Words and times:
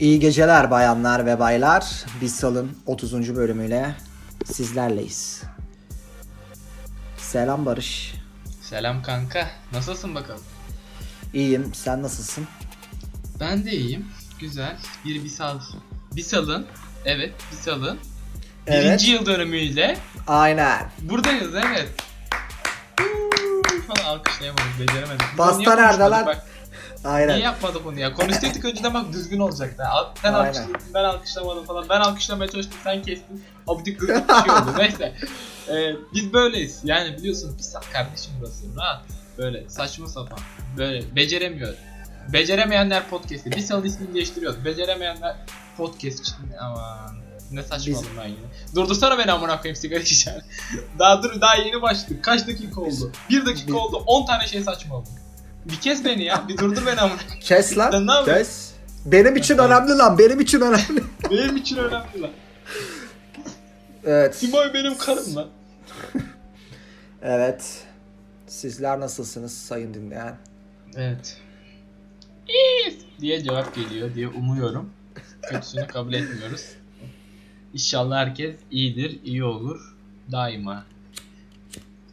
İyi 0.00 0.20
geceler 0.20 0.70
bayanlar 0.70 1.26
ve 1.26 1.38
baylar. 1.38 2.04
Biz 2.20 2.34
Sal'ın 2.34 2.78
30. 2.86 3.36
bölümüyle 3.36 3.94
sizlerleyiz. 4.44 5.42
Selam 7.16 7.66
Barış. 7.66 8.14
Selam 8.62 9.02
kanka. 9.02 9.50
Nasılsın 9.72 10.14
bakalım? 10.14 10.40
İyiyim. 11.34 11.70
Sen 11.74 12.02
nasılsın? 12.02 12.46
Ben 13.40 13.64
de 13.66 13.70
iyiyim. 13.70 14.06
Güzel. 14.40 14.76
Bir 15.04 15.24
Bisal. 15.24 15.58
Bisal'ın. 16.12 16.66
Evet 17.04 17.32
Bisal'ın. 17.52 17.98
Evet. 18.66 18.84
Birinci 18.84 19.10
yıl 19.10 19.26
dönümüyle 19.26 19.96
Aynen. 20.26 20.90
buradayız 21.02 21.54
evet. 21.54 21.88
Falan 23.88 24.04
alkışlayamadık. 24.04 24.80
Beceremedik. 24.80 25.26
Biz 25.30 25.36
Pasta 25.36 25.56
niye 25.58 25.70
nerede 25.70 25.82
konuşmadık 25.82 26.12
lan? 26.12 26.26
Bak, 26.26 26.46
Aynen. 27.04 27.28
niye 27.34 27.44
yapmadık 27.44 27.84
bunu 27.84 28.00
ya? 28.00 28.14
Konuştuk 28.14 28.64
önceden 28.64 28.94
bak 28.94 29.12
düzgün 29.12 29.38
olacaktı. 29.38 29.82
Sen 30.22 30.32
Aynen. 30.32 30.46
alkışladın 30.48 30.76
ben 30.94 31.04
alkışlamadım 31.04 31.64
falan. 31.64 31.88
Ben 31.88 32.00
alkışlamaya 32.00 32.50
çalıştım 32.50 32.78
sen 32.84 33.02
kestin. 33.02 33.44
Abidik 33.66 34.00
gıcık 34.00 34.28
bir 34.28 34.34
şey 34.34 34.52
oldu. 34.52 34.74
Neyse. 34.78 35.14
Ee, 35.68 35.94
biz 36.14 36.32
böyleyiz. 36.32 36.80
Yani 36.84 37.16
biliyorsun 37.16 37.58
Bisal 37.58 37.80
kardeşim 37.92 38.32
burası. 38.40 38.64
Rahat. 38.76 39.02
Böyle 39.38 39.70
saçma 39.70 40.08
sapan. 40.08 40.38
Böyle 40.76 41.16
beceremiyor. 41.16 41.74
Beceremeyenler 42.32 43.08
podcast'i. 43.08 43.52
Bisal'ın 43.52 43.84
ismini 43.84 44.14
değiştiriyoruz. 44.14 44.64
Beceremeyenler 44.64 45.36
podcast 45.76 46.20
için. 46.20 46.36
Aman. 46.60 47.16
Ne 47.50 47.62
saçmalım 47.62 48.06
ben 48.18 48.26
yine. 48.28 48.38
Durdursana 48.74 49.18
beni 49.18 49.32
amına 49.32 49.60
koyayım 49.60 49.76
sigara 49.76 50.00
içeceğim. 50.00 50.40
daha 50.98 51.22
dur 51.22 51.40
daha 51.40 51.54
yeni 51.56 51.82
başladık. 51.82 52.24
Kaç 52.24 52.46
dakika 52.46 52.80
oldu? 52.80 53.12
Bir 53.30 53.46
dakika 53.46 53.66
Biz- 53.68 53.74
oldu. 53.74 54.02
10 54.06 54.26
tane 54.26 54.46
şey 54.46 54.62
saçmaladım. 54.62 55.12
Bir 55.72 55.80
kes 55.80 56.04
beni 56.04 56.24
ya. 56.24 56.44
Bir 56.48 56.58
durdur 56.58 56.86
beni 56.86 57.00
amına. 57.00 57.18
Kes 57.40 57.66
Sen 57.68 57.78
lan. 57.78 58.06
ne 58.06 58.12
yapıyorsun? 58.12 58.44
Kes. 58.44 58.70
Benim 59.06 59.36
için 59.36 59.58
önemli 59.58 59.92
lan. 59.98 60.18
Benim 60.18 60.40
için 60.40 60.60
önemli. 60.60 61.02
Benim 61.30 61.56
için 61.56 61.76
önemli 61.76 62.20
lan. 62.20 62.30
evet. 64.04 64.34
Simoy 64.36 64.74
benim 64.74 64.98
karım 64.98 65.36
lan. 65.36 65.48
Evet. 67.22 67.84
Sizler 68.46 69.00
nasılsınız 69.00 69.58
sayın 69.58 69.94
dinleyen? 69.94 70.36
Evet. 70.96 71.36
İyi 72.48 72.98
diye 73.20 73.42
cevap 73.44 73.74
geliyor 73.74 74.14
diye 74.14 74.28
umuyorum. 74.28 74.90
Kötüsünü 75.42 75.86
kabul 75.86 76.12
etmiyoruz. 76.12 76.64
İnşallah 77.74 78.16
herkes 78.18 78.56
iyidir, 78.70 79.20
iyi 79.24 79.44
olur. 79.44 79.94
Daima. 80.32 80.84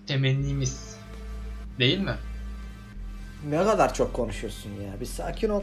Temennimiz. 0.07 0.95
Değil 1.79 1.99
mi? 1.99 2.15
Ne 3.49 3.57
kadar 3.57 3.93
çok 3.93 4.13
konuşuyorsun 4.13 4.69
ya. 4.69 4.99
Bir 5.01 5.05
sakin 5.05 5.49
ol. 5.49 5.61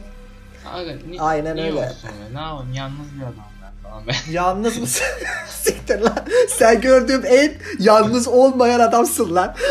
Aga, 0.73 0.91
ni- 1.09 1.21
Aynen 1.21 1.55
niye 1.55 1.65
öyle. 1.65 1.79
olsun 1.79 2.07
ya? 2.07 2.29
Ne 2.33 2.39
yapayım? 2.39 2.73
Yalnız 2.73 3.07
bir 3.15 3.21
adam 3.21 3.35
ben 3.61 3.89
falan. 3.89 4.07
Ben. 4.07 4.15
Yalnız 4.31 4.77
mısın? 4.77 5.05
Siktir 5.47 5.99
lan. 6.01 6.17
Sen 6.49 6.81
gördüğüm 6.81 7.25
en 7.25 7.53
yalnız 7.79 8.27
olmayan 8.27 8.79
adamsın 8.79 9.35
lan. 9.35 9.55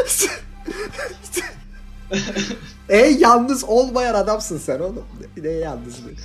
en 2.88 3.18
yalnız 3.18 3.64
olmayan 3.64 4.14
adamsın 4.14 4.58
sen 4.58 4.80
oğlum. 4.80 5.06
Ne 5.36 5.48
yalnız 5.50 6.08
bir. 6.08 6.18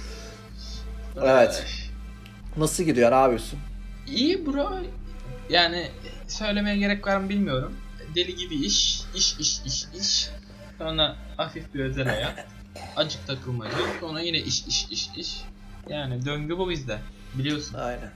Evet. 1.24 1.64
Nasıl 2.58 2.84
gidiyor 2.84 3.12
ne 3.12 3.16
yapıyorsun? 3.16 3.60
İyi 4.08 4.46
bro. 4.46 4.70
Yani 5.50 5.88
söylemeye 6.28 6.78
gerek 6.78 7.08
var 7.08 7.18
mı 7.18 7.30
bilmiyorum. 7.30 7.74
Deli 8.16 8.36
gibi 8.36 8.56
iş, 8.56 9.02
iş, 9.16 9.36
iş, 9.40 9.62
iş, 9.66 9.86
iş. 10.02 10.30
Sonra 10.78 11.16
hafif 11.40 11.74
bir 11.74 11.80
özel 11.80 12.08
hayat. 12.08 12.48
Acık 12.96 13.28
takılmaca. 13.28 13.78
Sonra 14.00 14.22
yine 14.22 14.40
iş, 14.40 14.68
iş, 14.68 14.88
iş, 14.92 15.10
iş. 15.18 15.42
Yani 15.90 16.26
döngü 16.26 16.58
bu 16.58 16.70
bizde. 16.70 17.00
Biliyorsun. 17.36 17.74
Aynen. 17.74 18.12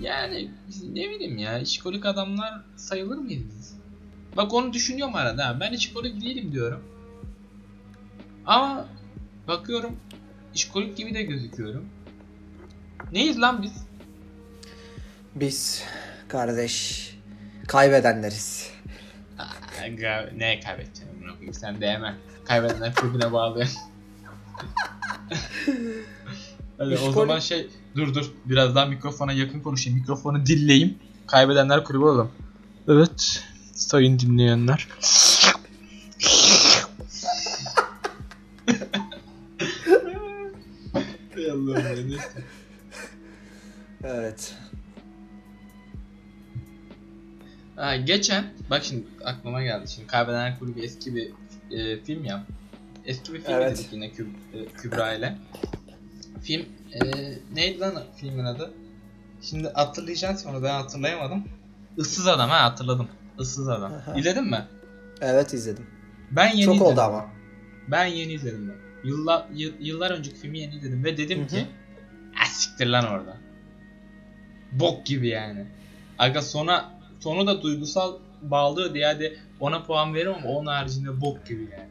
Yani 0.00 0.50
biz 0.68 0.82
ne 0.82 1.10
bileyim 1.10 1.38
ya 1.38 1.58
işkolik 1.58 2.06
adamlar 2.06 2.60
sayılır 2.76 3.16
mıyız 3.16 3.42
biz? 3.58 3.76
Bak 4.36 4.54
onu 4.54 4.72
düşünüyorum 4.72 5.14
arada. 5.14 5.46
ha. 5.46 5.60
Ben 5.60 5.72
işkolik 5.72 6.22
değilim 6.22 6.52
diyorum. 6.52 6.82
Ama 8.46 8.88
bakıyorum 9.48 9.96
işkolik 10.54 10.96
gibi 10.96 11.14
de 11.14 11.22
gözüküyorum. 11.22 11.88
Neyiz 13.12 13.40
lan 13.40 13.62
biz? 13.62 13.86
Biz 15.34 15.84
kardeş 16.28 17.08
kaybedenleriz. 17.68 18.70
Ne 20.36 20.60
kaybedeceğim 20.60 21.11
amına 21.22 21.34
koyayım 21.34 21.54
sen 21.54 21.80
de 21.80 21.90
hemen 21.90 22.14
kaybedenler 22.44 22.94
kulübüne 22.94 23.32
bağlıyorsun. 23.32 23.78
Hadi 26.78 26.98
o 26.98 27.12
zaman 27.12 27.38
şey 27.38 27.70
dur 27.96 28.14
dur 28.14 28.32
biraz 28.44 28.74
daha 28.74 28.86
mikrofona 28.86 29.32
yakın 29.32 29.60
konuşayım. 29.60 29.98
Mikrofonu 29.98 30.46
dilleyeyim. 30.46 30.98
Kaybedenler 31.26 31.84
kulübü 31.84 32.04
olalım. 32.04 32.30
Evet 32.88 33.44
sayın 33.74 34.18
dinleyenler. 34.18 34.88
Ey 41.36 41.50
Allah'ım 41.50 41.76
ya, 41.76 42.06
neyse. 42.06 42.44
Evet. 44.04 44.54
Ha, 47.82 47.96
geçen 47.96 48.44
bak 48.70 48.84
şimdi 48.84 49.04
aklıma 49.24 49.62
geldi. 49.62 49.88
Şimdi 49.90 50.06
Kaybedenler 50.06 50.58
Kulübü 50.58 50.80
eski 50.80 51.14
bir 51.16 51.30
e, 51.70 52.00
film 52.04 52.24
ya. 52.24 52.44
Eski 53.04 53.32
bir 53.34 53.40
film 53.40 53.54
Evet. 53.54 53.78
dedik 53.78 53.92
yine 53.92 54.10
Küb, 54.10 54.26
e, 54.54 54.64
Kübra 54.66 55.12
ile. 55.14 55.38
Film 56.42 56.66
e, 56.92 56.98
neydi 57.54 57.80
lan 57.80 58.02
filmin 58.16 58.44
adı? 58.44 58.70
Şimdi 59.42 59.68
hatırlayacaksın 59.68 60.48
sonra 60.50 60.62
ben 60.62 60.70
hatırlayamadım. 60.74 61.44
Issız 61.96 62.26
Adam 62.26 62.50
ha 62.50 62.62
hatırladım. 62.64 63.08
Issız 63.40 63.68
Adam. 63.68 63.92
Aha. 63.92 64.14
İzledin 64.18 64.44
mi? 64.44 64.64
Evet 65.20 65.54
izledim. 65.54 65.86
Ben 66.30 66.46
yeni 66.48 66.64
Çok 66.64 66.74
izledim. 66.74 66.92
oldu 66.92 67.00
ama. 67.00 67.26
Ben 67.88 68.06
yeni 68.06 68.32
izledim 68.32 68.68
ben. 68.68 69.08
Yıllar, 69.08 69.46
yıl- 69.54 69.74
yıllar 69.80 70.10
önceki 70.10 70.36
filmi 70.36 70.58
yeni 70.58 70.74
izledim 70.74 71.04
ve 71.04 71.16
dedim 71.16 71.38
Hı 71.38 71.42
hı. 71.42 71.48
ki 71.48 71.66
"Ah, 72.42 72.46
siktir 72.46 72.86
lan 72.86 73.06
orada. 73.06 73.36
Bok 74.72 75.06
gibi 75.06 75.28
yani. 75.28 75.66
Aga 76.18 76.42
sona 76.42 77.01
sonu 77.22 77.46
da 77.46 77.62
duygusal 77.62 78.14
bağlıyor 78.42 78.94
diye 78.94 79.06
hadi 79.06 79.38
ona 79.60 79.82
puan 79.82 80.14
veririm 80.14 80.34
ama 80.38 80.48
onun 80.48 80.66
haricinde 80.66 81.20
bok 81.20 81.46
gibi 81.46 81.62
yani. 81.62 81.88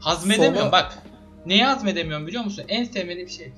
Hazmedemiyorum 0.00 0.58
Sonu- 0.58 0.72
bak. 0.72 0.98
Neyi 1.46 1.64
hazmedemiyorum 1.64 2.26
biliyor 2.26 2.44
musun? 2.44 2.64
En 2.68 2.84
sevmediğim 2.84 3.28
şey. 3.28 3.52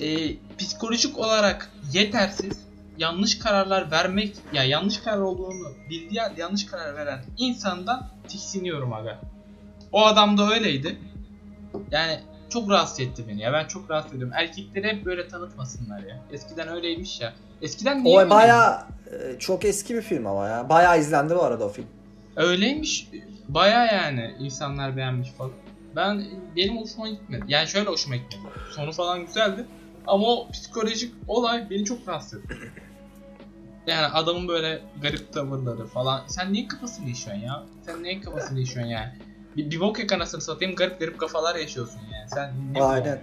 Ee, 0.00 0.36
psikolojik 0.58 1.18
olarak 1.18 1.70
yetersiz 1.92 2.58
yanlış 2.98 3.38
kararlar 3.38 3.90
vermek 3.90 4.36
ya 4.52 4.64
yanlış 4.64 4.98
karar 4.98 5.18
olduğunu 5.18 5.72
bildiği 5.90 6.20
halde 6.20 6.40
yanlış 6.40 6.66
karar 6.66 6.96
veren 6.96 7.24
insandan 7.38 8.08
tiksiniyorum 8.28 8.92
aga. 8.92 9.20
O 9.92 10.06
adam 10.06 10.38
da 10.38 10.50
öyleydi. 10.50 10.98
Yani 11.90 12.20
çok 12.48 12.70
rahatsız 12.70 13.00
etti 13.00 13.24
beni 13.28 13.40
ya. 13.42 13.52
Ben 13.52 13.66
çok 13.66 13.90
rahatsız 13.90 14.14
ediyorum. 14.14 14.34
Erkekleri 14.36 14.88
hep 14.88 15.04
böyle 15.04 15.28
tanıtmasınlar 15.28 16.02
ya. 16.02 16.22
Eskiden 16.32 16.68
öyleymiş 16.68 17.20
ya. 17.20 17.32
Eskiden 17.62 18.04
niye 18.04 18.26
O 18.26 18.30
baya 18.30 18.86
çok 19.38 19.64
eski 19.64 19.94
bir 19.94 20.02
film 20.02 20.26
ama 20.26 20.48
ya. 20.48 20.68
Baya 20.68 20.96
izlendi 20.96 21.34
bu 21.34 21.42
arada 21.42 21.64
o 21.64 21.68
film. 21.68 21.86
Öyleymiş. 22.36 23.08
Baya 23.48 23.86
yani 23.86 24.34
insanlar 24.40 24.96
beğenmiş 24.96 25.30
falan. 25.30 25.52
Ben 25.96 26.24
benim 26.56 26.76
hoşuma 26.78 27.08
gitmedi. 27.08 27.44
Yani 27.48 27.68
şöyle 27.68 27.88
hoşuma 27.90 28.16
gitmedi. 28.16 28.42
Sonu 28.70 28.92
falan 28.92 29.26
güzeldi. 29.26 29.64
Ama 30.06 30.26
o 30.26 30.50
psikolojik 30.50 31.14
olay 31.28 31.70
beni 31.70 31.84
çok 31.84 32.08
rahatsız 32.08 32.38
etti. 32.38 32.72
Yani 33.86 34.06
adamın 34.06 34.48
böyle 34.48 34.82
garip 35.02 35.32
tavırları 35.32 35.86
falan. 35.86 36.22
Sen 36.26 36.52
neyin 36.52 36.68
kafasını 36.68 37.08
yaşıyorsun 37.08 37.42
ya? 37.42 37.64
Sen 37.86 38.02
neyin 38.02 38.20
kafasını 38.20 38.60
yaşıyorsun 38.60 38.90
yani? 38.90 39.12
Bir, 39.56 39.70
bir 39.70 39.80
bok 39.80 39.98
yakanasını 39.98 40.40
satayım 40.40 40.74
garip 40.74 41.00
garip 41.00 41.18
kafalar 41.18 41.56
yaşıyorsun 41.56 42.00
yani. 42.12 42.28
Sen 42.28 42.54
ne 42.72 42.82
Aynen. 42.82 43.20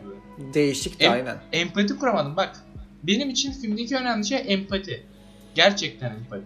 Değişik 0.53 0.99
de 0.99 1.05
Em- 1.05 1.11
aynen. 1.11 1.37
Empati 1.53 1.97
kuramadım 1.97 2.35
bak. 2.37 2.55
Benim 3.03 3.29
için 3.29 3.51
filmdeki 3.51 3.95
önemli 3.95 4.25
şey 4.25 4.43
empati. 4.47 5.05
Gerçekten 5.55 6.11
empati. 6.11 6.43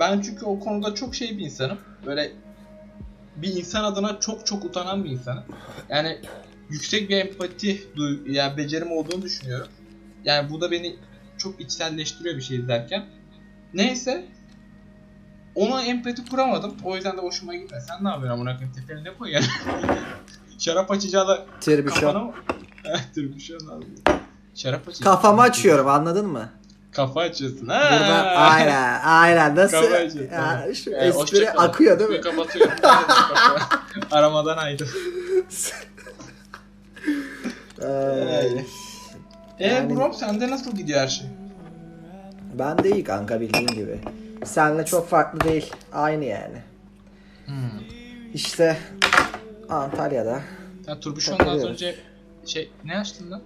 Ben 0.00 0.20
çünkü 0.20 0.44
o 0.44 0.60
konuda 0.60 0.94
çok 0.94 1.14
şey 1.14 1.38
bir 1.38 1.44
insanım. 1.44 1.78
Böyle 2.06 2.32
bir 3.36 3.56
insan 3.56 3.84
adına 3.84 4.20
çok 4.20 4.46
çok 4.46 4.64
utanan 4.64 5.04
bir 5.04 5.10
insanım. 5.10 5.44
Yani 5.88 6.18
yüksek 6.70 7.08
bir 7.08 7.16
empati 7.16 7.96
duy 7.96 8.32
yani 8.32 8.56
becerim 8.56 8.92
olduğunu 8.92 9.22
düşünüyorum. 9.22 9.68
Yani 10.24 10.50
bu 10.50 10.60
da 10.60 10.70
beni 10.70 10.96
çok 11.38 11.60
içselleştiriyor 11.60 12.36
bir 12.36 12.42
şey 12.42 12.56
izlerken. 12.56 13.04
Neyse 13.74 14.24
ona 15.54 15.82
empati 15.82 16.24
kuramadım. 16.24 16.76
O 16.84 16.96
yüzden 16.96 17.16
de 17.16 17.20
hoşuma 17.20 17.54
gitmedi. 17.54 17.84
Sen 17.88 18.04
ne 18.04 18.08
yapıyorsun 18.08 18.40
amına 18.40 18.56
koyayım 18.56 18.74
tepene 18.74 19.04
ne 19.04 19.14
koyuyorsun? 19.14 19.52
Şarap 20.58 20.90
açacağı 20.90 21.28
da 21.28 21.46
kafana 21.84 22.18
mı? 22.18 22.32
Tribüşon 23.14 23.68
abi. 23.68 23.84
Şarap 24.54 24.80
açıyorsun. 24.80 25.04
Kafamı 25.04 25.40
açıyorum 25.40 25.88
anladın 25.88 26.26
mı? 26.26 26.50
Kafa 26.92 27.20
açıyorsun. 27.20 27.66
Ha. 27.68 27.88
Burada 27.92 28.22
aynen 28.36 29.00
aynen 29.04 29.56
nasıl 29.56 29.76
Kafa 29.82 29.94
açıyorsun, 29.94 30.34
ya, 30.34 30.74
şu 30.74 30.90
Ee, 30.90 30.94
espri 30.94 31.50
akıyor 31.50 31.98
değil 31.98 32.10
mi? 32.10 32.20
Kafa. 32.20 32.42
Aramadan 34.10 34.56
ayrıl. 34.56 34.86
Ay. 37.82 38.64
E 39.58 39.68
Yani- 39.68 39.96
bro 39.96 40.12
sende 40.12 40.50
nasıl 40.50 40.76
gidiyor 40.76 41.00
her 41.00 41.08
şey? 41.08 41.26
Ben 42.58 42.84
de 42.84 42.90
iyi 42.90 43.04
kanka 43.04 43.40
bildiğin 43.40 43.66
gibi. 43.66 43.98
Seninle 44.44 44.84
çok 44.84 45.08
farklı 45.08 45.40
değil. 45.40 45.72
Aynı 45.92 46.24
yani. 46.24 46.62
Hmm. 47.46 47.54
İşte 48.34 48.76
Antalya'da 49.68 50.40
az 50.88 51.00
Takılıyorum. 51.04 51.72
önce 51.72 51.94
şey 52.46 52.70
ne 52.84 52.98
açtın 52.98 53.30
lan? 53.30 53.42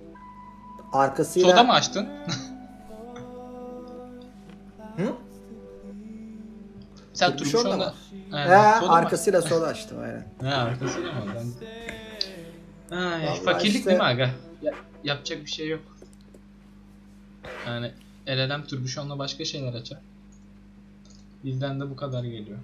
arkasıyla... 0.93 1.51
Soda 1.51 1.63
mı 1.65 1.73
açtın? 1.73 2.09
Sen 7.17 7.37
turbüşonla... 7.37 7.77
mı? 7.77 7.95
Aynen, 8.33 8.51
He, 8.51 8.57
arkasıyla 8.87 9.43
soda 9.49 9.67
açtım 9.67 9.99
aynen. 10.01 10.27
He 10.51 10.55
arkasıyla 10.55 11.13
mı? 11.13 11.21
Ben... 12.91 12.97
Ay, 12.97 13.41
fakirlik 13.41 13.77
işte- 13.77 13.91
değil 13.91 13.99
mi 13.99 14.05
aga? 14.05 14.31
Ya- 14.63 14.75
yapacak 15.05 15.41
bir 15.45 15.51
şey 15.51 15.69
yok. 15.69 15.81
Yani 17.67 17.93
el 18.27 18.39
elem 18.39 18.65
turbüşonla 18.65 19.19
başka 19.19 19.45
şeyler 19.45 19.75
açar. 19.75 19.99
Bizden 21.45 21.81
de 21.81 21.91
bu 21.91 21.97
kadar 21.97 22.25
geliyor. 22.25 22.59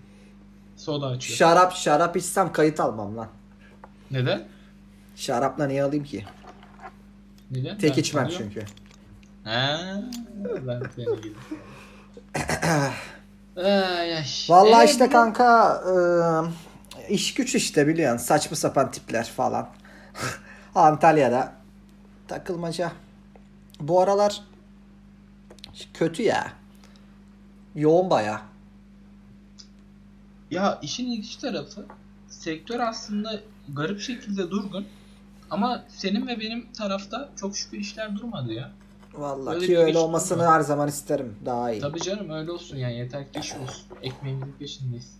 Soda 0.76 1.06
açıyor. 1.06 1.36
Şarap 1.36 1.72
şarap 1.72 2.16
içsem 2.16 2.52
kayıt 2.52 2.80
almam 2.80 3.16
lan. 3.16 3.28
Neden? 4.10 4.44
Şarapla 5.16 5.66
niye 5.66 5.82
alayım 5.82 6.04
ki? 6.04 6.24
Neden? 7.50 7.78
Tek 7.78 7.96
Ben 7.96 8.00
içmem 8.00 8.24
alıyorum. 8.26 8.50
çünkü. 8.54 8.66
Ha, 9.44 9.80
ben 10.66 10.82
seni 10.96 11.20
gibi. 11.20 11.34
Vallahi 14.48 14.82
Ee, 14.82 14.90
işte 14.90 15.06
bu- 15.06 15.10
kanka 15.12 15.70
ıı, 15.86 16.50
iş 17.08 17.34
güç 17.34 17.54
işte 17.54 17.86
biliyorsun 17.88 18.24
saçma 18.24 18.56
sapan 18.56 18.90
tipler 18.90 19.24
falan. 19.26 19.68
Antalya'da 20.74 21.52
takılmaca. 22.28 22.92
Bu 23.80 24.00
aralar 24.00 24.42
kötü 25.94 26.22
ya. 26.22 26.52
Yoğun 27.74 28.10
baya. 28.10 28.42
Ya 30.50 30.78
işin 30.82 31.06
ilginç 31.12 31.36
tarafı 31.36 31.86
sektör 32.28 32.80
aslında 32.80 33.40
garip 33.68 34.00
şekilde 34.00 34.50
durgun. 34.50 34.86
Ama 35.50 35.84
senin 35.88 36.26
ve 36.26 36.40
benim 36.40 36.72
tarafta 36.72 37.28
çok 37.36 37.56
şükür 37.56 37.78
işler 37.78 38.16
durmadı 38.16 38.52
ya. 38.52 38.70
Vallahi 39.14 39.54
Öyle 39.54 39.66
ki 39.66 39.78
öyle 39.78 39.98
olmasını 39.98 40.42
var. 40.42 40.52
her 40.54 40.60
zaman 40.60 40.88
isterim. 40.88 41.36
Daha 41.44 41.72
iyi. 41.72 41.80
Tabii 41.80 42.00
canım 42.00 42.30
öyle 42.30 42.50
olsun 42.50 42.76
yani 42.76 42.94
yeter 42.98 43.32
ki 43.32 43.40
iş 43.40 43.52
olsun. 43.52 43.84
Ekmeğimizin 44.02 44.52
peşindeyiz. 44.58 45.12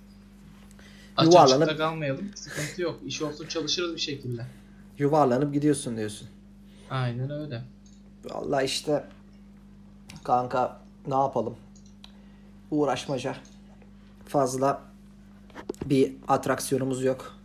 Aç 1.16 1.26
Yuvarlanıp- 1.26 1.62
açıkta 1.64 1.76
kalmayalım. 1.76 2.30
Sıkıntı 2.34 2.82
yok. 2.82 3.00
İş 3.06 3.22
olsun 3.22 3.46
çalışırız 3.46 3.94
bir 3.94 4.00
şekilde. 4.00 4.46
Yuvarlanıp 4.98 5.54
gidiyorsun 5.54 5.96
diyorsun. 5.96 6.28
Aynen 6.90 7.30
öyle. 7.30 7.62
Vallahi 8.24 8.64
işte 8.64 9.04
kanka 10.24 10.80
ne 11.06 11.14
yapalım? 11.14 11.56
Uğraşmaca. 12.70 13.36
Fazla 14.26 14.82
bir 15.84 16.12
atraksiyonumuz 16.28 17.04
yok. 17.04 17.36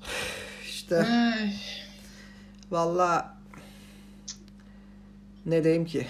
İşte 0.68 0.96
Ay, 0.98 1.52
vallahi 2.70 3.24
ne 5.46 5.64
diyeyim 5.64 5.84
ki? 5.84 6.06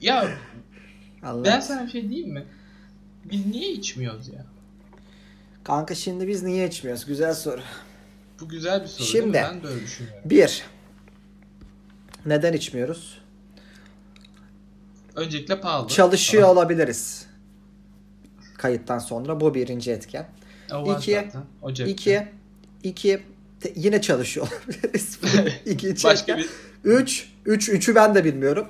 ya 0.00 0.28
Allah. 1.22 1.44
ben 1.44 1.60
sana 1.60 1.86
bir 1.86 1.90
şey 1.90 2.08
diyeyim 2.08 2.32
mi? 2.32 2.44
Biz 3.24 3.46
niye 3.46 3.72
içmiyoruz 3.72 4.28
ya? 4.28 4.46
Kanka 5.64 5.94
şimdi 5.94 6.28
biz 6.28 6.42
niye 6.42 6.68
içmiyoruz? 6.68 7.06
Güzel 7.06 7.34
soru. 7.34 7.60
Bu 8.40 8.48
güzel 8.48 8.82
bir 8.82 8.86
soru 8.86 9.06
Şimdi- 9.06 9.34
değil 9.34 9.44
mi? 9.46 9.50
Ben 9.54 9.62
de 9.62 9.66
öyle 9.66 9.82
düşünüyorum. 9.82 10.20
Bir. 10.24 10.62
Neden 12.26 12.52
içmiyoruz? 12.52 13.18
Öncelikle 15.16 15.60
pahalı. 15.60 15.88
Çalışıyor 15.88 16.42
Tamam. 16.42 16.56
olabiliriz. 16.56 17.26
Kayıttan 18.58 18.98
sonra 18.98 19.40
bu 19.40 19.54
birinci 19.54 19.90
etken. 19.90 20.28
O 20.74 20.96
İki- 20.98 21.12
zaten, 21.12 21.42
O 21.62 21.72
cepte. 21.72 21.92
İki, 21.92 22.26
iki 22.82 23.20
te- 23.60 23.72
yine 23.76 24.00
çalışıyor 24.00 24.48
olabiliriz. 24.48 25.18
İkinci 25.66 26.04
Başka 26.04 26.32
etken. 26.32 26.38
bir 26.38 26.67
Üç, 26.88 27.28
üç, 27.46 27.68
üçü 27.68 27.94
ben 27.94 28.14
de 28.14 28.24
bilmiyorum. 28.24 28.66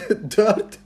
Dört. 0.36 0.78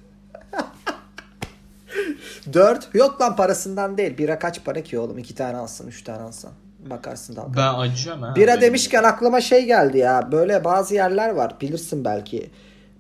Dört. 2.52 2.94
Yok 2.94 3.20
lan 3.20 3.36
parasından 3.36 3.98
değil. 3.98 4.18
Bira 4.18 4.38
kaç 4.38 4.64
para 4.64 4.82
ki 4.82 4.98
oğlum? 4.98 5.18
İki 5.18 5.34
tane 5.34 5.56
alsın, 5.56 5.88
üç 5.88 6.02
tane 6.04 6.22
alsan. 6.22 6.50
Bakarsın 6.90 7.36
dalga. 7.36 7.56
ben 7.56 7.74
acıyorum 7.74 8.22
ha. 8.22 8.34
Bira 8.36 8.46
Benim- 8.46 8.60
demişken 8.60 9.02
aklıma 9.02 9.40
şey 9.40 9.64
geldi 9.64 9.98
ya. 9.98 10.32
Böyle 10.32 10.64
bazı 10.64 10.94
yerler 10.94 11.30
var. 11.30 11.56
Bilirsin 11.60 12.04
belki. 12.04 12.50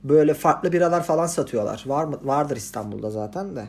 Böyle 0.04 0.34
farklı 0.34 0.72
biralar 0.72 1.02
falan 1.02 1.26
satıyorlar. 1.26 1.82
Var 1.86 2.04
mı? 2.04 2.18
Vardır 2.22 2.56
İstanbul'da 2.56 3.10
zaten 3.10 3.56
de. 3.56 3.64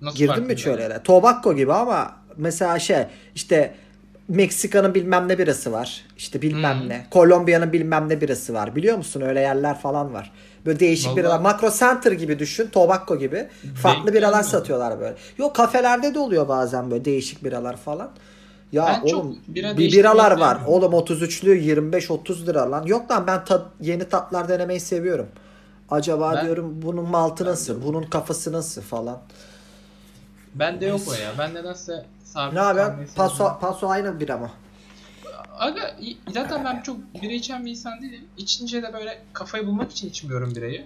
Nasıl 0.00 0.18
Girdin 0.18 0.44
mi 0.44 0.54
yere? 0.66 1.02
Tobacco 1.02 1.54
gibi 1.54 1.72
ama 1.72 2.16
mesela 2.36 2.78
şey 2.78 3.06
işte 3.34 3.74
Meksika'nın 4.28 4.94
bilmem 4.94 5.28
ne 5.28 5.38
birası 5.38 5.72
var. 5.72 6.04
İşte 6.16 6.42
bilmem 6.42 6.80
Hmm. 6.80 6.88
ne. 6.88 7.06
Kolombiya'nın 7.10 7.72
bilmem 7.72 8.08
ne 8.08 8.20
birası 8.20 8.54
var. 8.54 8.76
Biliyor 8.76 8.96
musun? 8.96 9.20
Öyle 9.20 9.40
yerler 9.40 9.78
falan 9.78 10.14
var. 10.14 10.32
Böyle 10.66 10.80
değişik 10.80 11.06
Vallahi- 11.06 11.16
biralar. 11.16 11.40
Makro 11.40 11.70
Center 11.78 12.12
gibi 12.12 12.38
düşün. 12.38 12.66
Tobacco 12.70 13.18
gibi. 13.18 13.48
Farklı 13.82 14.06
Denk 14.06 14.16
biralar 14.16 14.32
gelmedim. 14.32 14.50
satıyorlar 14.50 15.00
böyle. 15.00 15.14
Yok 15.38 15.56
kafelerde 15.56 16.14
de 16.14 16.18
oluyor 16.18 16.48
bazen 16.48 16.90
böyle 16.90 17.04
değişik 17.04 17.44
biralar 17.44 17.76
falan. 17.76 18.10
Ya 18.72 19.00
Ben 19.04 19.08
oğlum 19.14 19.38
bira 19.48 19.76
bir 19.78 19.92
biralar 19.92 20.30
var. 20.30 20.54
sevmiyorum. 20.56 20.64
Oğlum 20.66 20.92
33'lü 20.94 21.54
25-30 21.54 22.46
lira 22.46 22.70
lan. 22.70 22.86
Yok 22.86 23.10
lan 23.10 23.26
ben 23.26 23.44
tat- 23.44 23.66
yeni 23.80 24.08
tatlar 24.08 24.48
denemeyi 24.48 24.80
seviyorum. 24.80 25.26
Acaba 25.90 26.32
Ben- 26.36 26.44
diyorum 26.44 26.82
bunun 26.82 27.08
maltı 27.08 27.44
Ben 27.44 27.50
nasıl? 27.52 27.80
de- 27.80 27.84
Bunun 27.86 28.02
kafası 28.02 28.52
nasıl 28.52 28.82
falan. 28.82 29.18
Bende 30.54 30.86
yok 30.86 31.00
o 31.08 31.12
ya. 31.12 31.30
Ben 31.38 31.54
nedense 31.54 32.04
sabit 32.34 32.54
Ne 32.54 32.60
haber? 32.60 32.92
Paso, 33.16 33.58
paso 33.60 33.88
aynı 33.88 34.20
bira 34.20 34.38
mı? 34.38 34.50
Aga 35.58 35.96
zaten 36.28 36.64
ben 36.64 36.82
çok 36.82 37.22
bira 37.22 37.32
içen 37.32 37.66
bir 37.66 37.70
insan 37.70 38.02
değilim. 38.02 38.24
İçince 38.36 38.82
de 38.82 38.92
böyle 38.92 39.22
kafayı 39.32 39.66
bulmak 39.66 39.92
için 39.92 40.08
içmiyorum 40.08 40.54
birayı. 40.54 40.84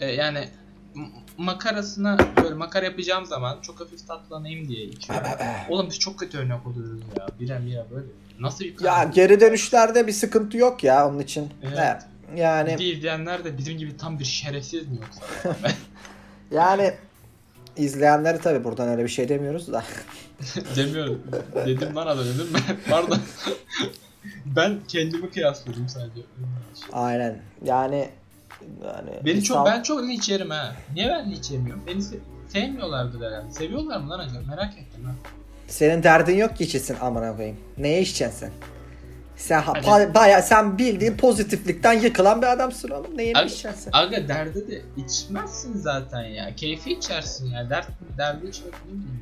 Ee, 0.00 0.06
yani 0.06 0.48
makarasına 1.38 2.18
böyle 2.42 2.54
makara 2.54 2.84
yapacağım 2.84 3.26
zaman 3.26 3.58
çok 3.62 3.80
hafif 3.80 4.06
tatlanayım 4.06 4.68
diye 4.68 4.84
içiyorum. 4.84 5.26
Oğlum 5.68 5.86
biz 5.90 5.98
çok 5.98 6.18
kötü 6.18 6.38
örnek 6.38 6.66
oluyoruz 6.66 7.00
ya. 7.18 7.26
Bira 7.40 7.66
bira 7.66 7.86
böyle. 7.90 8.06
Nasıl 8.40 8.64
bir 8.64 8.84
Ya 8.84 9.10
geri 9.14 9.40
dönüşlerde 9.40 10.06
bir 10.06 10.12
sıkıntı 10.12 10.56
yok 10.56 10.84
ya 10.84 11.08
onun 11.08 11.18
için. 11.18 11.48
Evet. 11.62 11.78
Evet. 11.78 12.02
Yani 12.36 12.72
Bir 12.72 12.78
de 12.78 12.84
izleyenler 12.84 13.44
de 13.44 13.58
bizim 13.58 13.78
gibi 13.78 13.96
tam 13.96 14.18
bir 14.18 14.24
şerefsiz 14.24 14.88
mi 14.88 14.98
yoksa? 15.00 15.56
yani 16.50 16.94
izleyenleri 17.76 18.38
tabi 18.38 18.64
buradan 18.64 18.88
öyle 18.88 19.04
bir 19.04 19.08
şey 19.08 19.28
demiyoruz 19.28 19.72
da. 19.72 19.84
Demiyorum. 20.76 21.22
Dedim 21.66 21.96
lan 21.96 22.06
az 22.06 22.18
önce 22.18 22.34
dedim 22.34 22.48
ben. 22.54 22.76
Pardon. 22.90 23.18
ben 24.46 24.78
kendimi 24.88 25.30
kıyasladım 25.30 25.88
sadece. 25.88 26.20
Aynen. 26.92 27.38
Yani 27.64 28.08
yani 28.84 29.10
Beni 29.24 29.42
çok 29.42 29.56
insan- 29.56 29.66
ben 29.66 29.82
çok 29.82 30.02
linç 30.02 30.28
yerim 30.28 30.50
ha. 30.50 30.76
Niye 30.94 31.08
ben 31.08 31.30
linç 31.30 31.50
yemiyorum? 31.50 31.82
Beni 31.86 31.98
se- 32.00 32.18
sevmiyorlardır 32.48 33.20
herhalde. 33.26 33.52
Seviyorlar 33.52 33.96
mı 34.00 34.10
lan 34.10 34.18
acaba? 34.18 34.38
Merak 34.48 34.72
ettim 34.78 35.04
ha. 35.04 35.12
senin 35.66 36.02
derdin 36.02 36.36
yok 36.36 36.56
ki 36.56 36.64
içesin 36.64 36.96
amına 37.00 37.36
koyayım. 37.36 37.56
Neye 37.78 38.00
içeceksin 38.02 38.38
sen? 38.38 38.50
Sen 39.40 39.60
ha, 39.62 39.72
ba- 39.72 40.14
baya 40.14 40.42
sen 40.42 40.78
bildiğin 40.78 41.16
pozitiflikten 41.16 41.92
yıkılan 41.92 42.42
bir 42.42 42.46
adamsın 42.46 42.88
oğlum. 42.90 43.18
Neye 43.18 43.32
Aga, 43.34 43.46
içeceksin 43.46 43.80
sen? 43.80 43.90
aga 43.92 44.28
derde 44.28 44.68
de 44.68 44.82
içmezsin 44.96 45.76
zaten 45.78 46.22
ya. 46.22 46.56
Keyfi 46.56 46.92
içersin 46.92 47.50
ya. 47.50 47.70
Dert, 47.70 47.86
derdi 48.18 48.46
içmek 48.46 48.74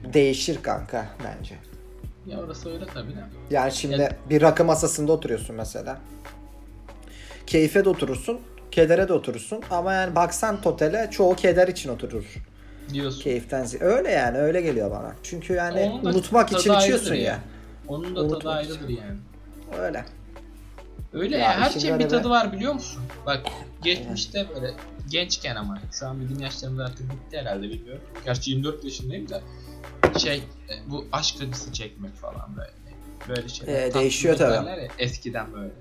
ne. 0.04 0.12
Değişir 0.14 0.62
kanka 0.62 1.06
bence. 1.24 1.54
Ya 2.26 2.38
orası 2.40 2.72
öyle 2.72 2.86
tabii 2.94 3.10
de. 3.10 3.20
Yani 3.50 3.72
şimdi 3.72 4.00
Ya- 4.00 4.16
bir 4.30 4.42
rakı 4.42 4.64
masasında 4.64 5.12
oturuyorsun 5.12 5.56
mesela. 5.56 5.98
Keyfe 7.46 7.84
de 7.84 7.88
oturursun, 7.88 8.40
kedere 8.70 9.08
de 9.08 9.12
oturursun 9.12 9.60
ama 9.70 9.92
yani 9.94 10.14
baksan 10.14 10.60
totale 10.60 11.08
çoğu 11.10 11.36
keder 11.36 11.68
için 11.68 11.88
oturur. 11.88 12.24
Diyorsun. 12.92 13.20
Keyiften 13.22 13.64
zi- 13.64 13.84
öyle 13.84 14.10
yani 14.10 14.38
öyle 14.38 14.60
geliyor 14.60 14.90
bana. 14.90 15.12
Çünkü 15.22 15.52
yani 15.54 16.00
unutmak 16.04 16.52
için 16.52 16.72
içiyorsun 16.74 17.14
ya. 17.14 17.20
yani. 17.20 17.38
Onun 17.88 18.16
da 18.16 18.20
Unutmak 18.20 18.40
tadı 18.40 18.52
ayrıdır 18.52 18.88
yani. 18.88 19.18
Öyle. 19.78 20.04
Öyle 21.12 21.36
Ya 21.36 21.52
ya, 21.52 21.60
her 21.60 21.70
şeyin 21.70 21.98
bir 21.98 22.08
tadı 22.08 22.30
var 22.30 22.52
biliyor 22.52 22.74
musun? 22.74 23.02
Bak 23.26 23.46
geçmişte 23.82 24.46
böyle 24.54 24.74
gençken 25.10 25.56
ama 25.56 25.78
şu 25.92 26.06
an 26.06 26.20
bizim 26.20 26.40
yaşlarımız 26.40 26.80
artık 26.80 27.10
bitti 27.12 27.38
herhalde 27.38 27.62
bilmiyorum. 27.62 28.02
Gerçi 28.24 28.50
24 28.50 28.84
yaşındayım 28.84 29.28
da 29.28 29.40
şey 30.18 30.36
e, 30.36 30.42
bu 30.90 31.06
aşk 31.12 31.42
acısı 31.42 31.72
çekmek 31.72 32.14
falan 32.14 32.56
böyle. 32.56 32.70
Böyle 33.28 33.48
şeyler. 33.48 33.82
Ee, 33.82 33.94
değişiyor 33.94 34.36
tabii. 34.36 34.68
ya, 34.68 34.88
eskiden 34.98 35.52
böyle. 35.52 35.72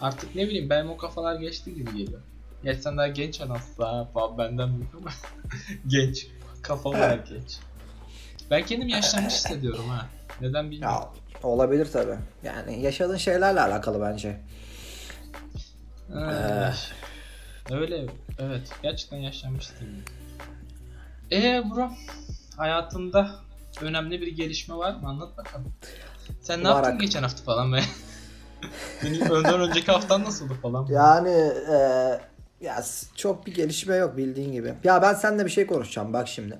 Artık 0.00 0.34
ne 0.34 0.46
bileyim 0.46 0.70
benim 0.70 0.90
o 0.90 0.96
kafalar 0.96 1.34
geçti 1.36 1.74
gibi 1.74 1.96
geliyor. 1.96 2.20
Gerçi 2.62 2.82
sen 2.82 2.96
daha 2.96 3.08
genç 3.08 3.40
adamsın 3.40 3.82
ha 3.82 4.08
falan 4.14 4.38
benden 4.38 4.76
büyük 4.76 4.94
ama 4.94 5.10
genç. 5.86 6.26
Kafa 6.62 6.88
olarak 6.88 7.28
genç. 7.28 7.58
Ben 8.50 8.66
kendim 8.66 8.88
yaşlanmış 8.88 9.34
hissediyorum 9.34 9.88
ha. 9.88 10.06
Neden 10.40 10.70
bilmiyorum. 10.70 10.96
Ya 10.96 11.10
olabilir 11.42 11.92
tabi. 11.92 12.12
Yani 12.42 12.82
yaşadığın 12.82 13.16
şeylerle 13.16 13.60
alakalı 13.60 14.00
bence. 14.00 14.40
Ay. 16.14 16.72
Öyle 17.70 18.06
evet 18.38 18.68
gerçekten 18.82 19.16
yaşlanmıştım. 19.18 19.88
Eee 21.30 21.62
bro 21.74 21.90
hayatında 22.56 23.30
önemli 23.82 24.20
bir 24.20 24.36
gelişme 24.36 24.74
var 24.76 24.94
mı 24.94 25.08
anlat 25.08 25.36
bakalım. 25.36 25.72
Sen 26.40 26.64
ne 26.64 26.68
Var 26.68 26.82
yaptın 26.82 26.98
geçen 26.98 27.22
hafta 27.22 27.42
falan 27.44 27.72
be? 27.72 27.80
Benim 29.04 29.30
önden 29.30 29.60
önceki 29.60 29.92
haftan 29.92 30.24
nasıldı 30.24 30.54
falan? 30.54 30.86
Yani 30.86 31.52
e, 31.72 31.76
ya 32.60 32.84
çok 33.16 33.46
bir 33.46 33.54
gelişme 33.54 33.96
yok 33.96 34.16
bildiğin 34.16 34.52
gibi. 34.52 34.74
Ya 34.84 35.02
ben 35.02 35.14
seninle 35.14 35.44
bir 35.44 35.50
şey 35.50 35.66
konuşacağım 35.66 36.12
bak 36.12 36.28
şimdi. 36.28 36.58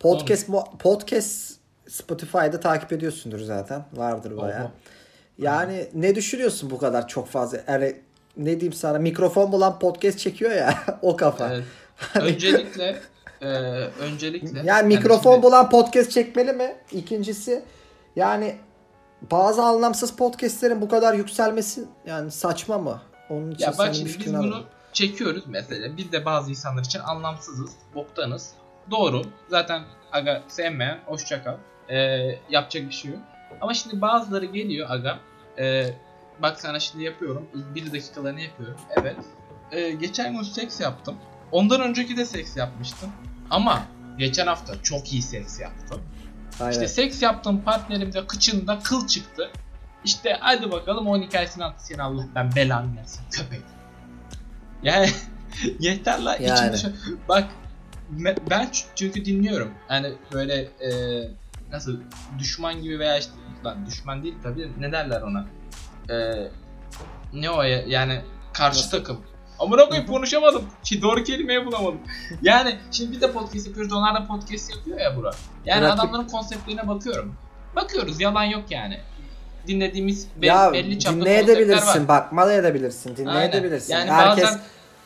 Podcast 0.00 0.48
mu- 0.48 0.78
podcast 0.78 1.59
Spotify'da 1.90 2.60
takip 2.60 2.92
ediyorsundur 2.92 3.38
zaten. 3.38 3.84
Vardır 3.92 4.36
baya. 4.36 4.70
Yani 5.38 5.88
ne 5.94 6.14
düşünüyorsun 6.14 6.70
bu 6.70 6.78
kadar 6.78 7.08
çok 7.08 7.28
fazla? 7.28 7.58
Yani 7.68 7.96
ne 8.36 8.50
diyeyim 8.60 8.72
sana 8.72 8.98
mikrofon 8.98 9.52
bulan 9.52 9.78
podcast 9.78 10.18
çekiyor 10.18 10.50
ya 10.50 10.74
o 11.02 11.16
kafa. 11.16 11.52
Evet. 11.54 11.64
Öncelikle 12.20 12.96
e, 13.40 13.46
öncelikle 14.00 14.60
Yani 14.64 14.88
mikrofon 14.96 15.32
şimdi- 15.32 15.46
bulan 15.46 15.70
podcast 15.70 16.10
çekmeli 16.10 16.52
mi? 16.52 16.76
İkincisi 16.92 17.62
yani 18.16 18.56
bazı 19.30 19.62
anlamsız 19.62 20.12
podcastlerin 20.16 20.80
bu 20.80 20.88
kadar 20.88 21.14
yükselmesi 21.14 21.84
yani 22.06 22.30
saçma 22.30 22.78
mı? 22.78 23.00
Onun 23.30 23.50
için 23.50 23.64
Ya 23.64 23.72
bak 23.78 23.94
şimdi 23.94 24.08
biz 24.08 24.16
fikrini 24.16 24.38
bunu 24.38 24.46
alalım. 24.54 24.66
çekiyoruz 24.92 25.44
mesela. 25.46 25.96
Biz 25.96 26.12
de 26.12 26.24
bazı 26.24 26.50
insanlar 26.50 26.84
için 26.84 26.98
anlamsızız, 27.00 27.70
boktanız. 27.94 28.50
Doğru. 28.90 29.22
Zaten 29.48 29.82
aga 30.12 30.42
sevmeyen 30.48 30.98
hoşça 31.06 31.44
kal. 31.44 31.56
Ee, 31.90 32.38
yapacak 32.50 32.88
bir 32.88 32.92
şey 32.94 33.10
yok. 33.10 33.20
Ama 33.60 33.74
şimdi 33.74 34.00
bazıları 34.00 34.44
geliyor 34.44 34.90
aga. 34.90 35.18
Ee, 35.58 35.94
bak 36.42 36.60
sana 36.60 36.80
şimdi 36.80 37.04
yapıyorum. 37.04 37.48
İlk 37.54 37.74
bir 37.74 37.92
dakikalarını 37.92 38.40
yapıyorum. 38.40 38.76
Evet. 38.96 39.16
Ee, 39.72 39.90
geçen 39.90 40.32
gün 40.32 40.42
seks 40.42 40.80
yaptım. 40.80 41.16
Ondan 41.52 41.80
önceki 41.80 42.16
de 42.16 42.24
seks 42.24 42.56
yapmıştım. 42.56 43.10
Ama 43.50 43.82
geçen 44.18 44.46
hafta 44.46 44.82
çok 44.82 45.12
iyi 45.12 45.22
seks 45.22 45.60
yaptım. 45.60 46.00
Aynen. 46.60 46.72
İşte 46.72 46.88
seks 46.88 47.22
yaptığım 47.22 47.60
partnerimde 47.62 48.26
kıçında 48.26 48.78
kıl 48.78 49.06
çıktı. 49.06 49.50
İşte 50.04 50.36
hadi 50.40 50.70
bakalım 50.70 51.06
onun 51.06 51.22
hikayesini 51.22 51.64
anlat 51.64 51.82
seni 51.86 52.02
Allah 52.02 52.26
ben 52.34 52.56
belanı 52.56 52.96
versin 52.96 53.20
köpek. 53.30 53.60
Yani 54.82 55.08
yeter 55.80 56.22
la 56.22 56.36
Yani. 56.36 56.52
içimde 56.76 56.76
şu- 56.76 57.18
Bak 57.28 57.44
ben 58.50 58.68
çünkü 58.94 59.24
dinliyorum. 59.24 59.70
Yani 59.90 60.12
böyle 60.32 60.54
e, 60.60 60.90
nasıl 61.72 62.00
düşman 62.38 62.82
gibi 62.82 62.98
veya 62.98 63.18
işte 63.18 63.32
lan 63.64 63.86
düşman 63.86 64.22
değil 64.22 64.34
tabii 64.42 64.72
ne 64.78 64.92
derler 64.92 65.22
ona. 65.22 65.46
E, 66.10 66.14
ne 67.32 67.50
o 67.50 67.62
ya 67.62 67.82
yani 67.86 68.20
karşı 68.52 68.78
Nasıl? 68.78 68.90
takım. 68.98 69.20
Amına 69.58 69.88
koyayım 69.88 70.06
konuşamadım. 70.06 70.62
Ki 70.84 71.02
doğru 71.02 71.24
kelimeyi 71.24 71.66
bulamadım. 71.66 72.00
Yani 72.42 72.78
şimdi 72.90 73.12
biz 73.12 73.20
de 73.20 73.32
podcast 73.32 73.66
yapıyoruz. 73.66 73.92
Onlar 73.92 74.14
da 74.14 74.26
podcast 74.26 74.70
yapıyor 74.76 75.00
ya 75.00 75.16
bura. 75.16 75.30
Yani 75.64 75.84
Rakip- 75.86 75.92
adamların 75.94 76.28
konseptlerine 76.28 76.88
bakıyorum. 76.88 77.34
Bakıyoruz 77.76 78.20
yalan 78.20 78.44
yok 78.44 78.64
yani. 78.70 79.00
Dinlediğimiz 79.66 80.26
be- 80.42 80.46
ya 80.46 80.72
belli 80.72 80.98
çapta 80.98 81.18
konseptler 81.18 81.40
var. 81.40 81.46
dinleyebilirsin, 81.48 82.08
bakmalı 82.08 82.52
edebilirsin, 82.52 83.16
dinleyebilirsin. 83.16 83.92
Yani 83.94 84.10
Herkes 84.10 84.44
bazen 84.44 84.60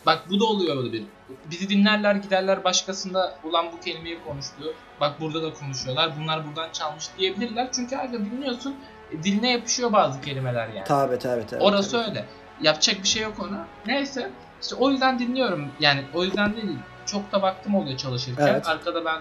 bak 0.07 0.23
bu 0.31 0.41
da 0.41 0.45
oluyor 0.45 0.77
böyle 0.77 0.93
bir. 0.93 1.05
Bizi 1.51 1.69
dinlerler 1.69 2.15
giderler 2.15 2.65
başkasında 2.65 3.39
ulan 3.45 3.67
bu 3.73 3.81
kelimeyi 3.81 4.25
konuştu. 4.25 4.75
Bak 5.01 5.21
burada 5.21 5.43
da 5.43 5.55
konuşuyorlar. 5.55 6.13
Bunlar 6.21 6.47
buradan 6.47 6.73
çalmış 6.73 7.05
diyebilirler. 7.19 7.69
Çünkü 7.73 7.97
abi 7.97 8.13
dinliyorsun 8.13 8.77
e, 9.13 9.23
diline 9.23 9.51
yapışıyor 9.51 9.93
bazı 9.93 10.21
kelimeler 10.21 10.69
yani. 10.69 10.85
tabi 10.85 11.19
tabi 11.19 11.47
tabi. 11.47 11.63
Orası 11.63 11.99
öyle. 11.99 12.25
Yapacak 12.61 13.03
bir 13.03 13.09
şey 13.09 13.23
yok 13.23 13.35
ona. 13.41 13.67
Neyse. 13.87 14.31
İşte 14.63 14.75
o 14.75 14.91
yüzden 14.91 15.19
dinliyorum. 15.19 15.69
Yani 15.81 16.05
o 16.15 16.25
yüzden 16.25 16.57
değil. 16.57 16.79
Çok 17.07 17.33
da 17.33 17.43
vaktim 17.43 17.75
oluyor 17.75 17.97
çalışırken. 17.99 18.47
Evet. 18.47 18.69
Arkada 18.69 19.05
ben 19.05 19.21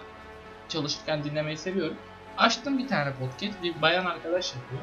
çalışırken 0.70 1.24
dinlemeyi 1.24 1.58
seviyorum. 1.58 1.98
Açtım 2.38 2.78
bir 2.78 2.88
tane 2.88 3.12
podcast. 3.14 3.64
Bir 3.64 3.82
bayan 3.82 4.06
arkadaş 4.06 4.54
yapıyor. 4.56 4.82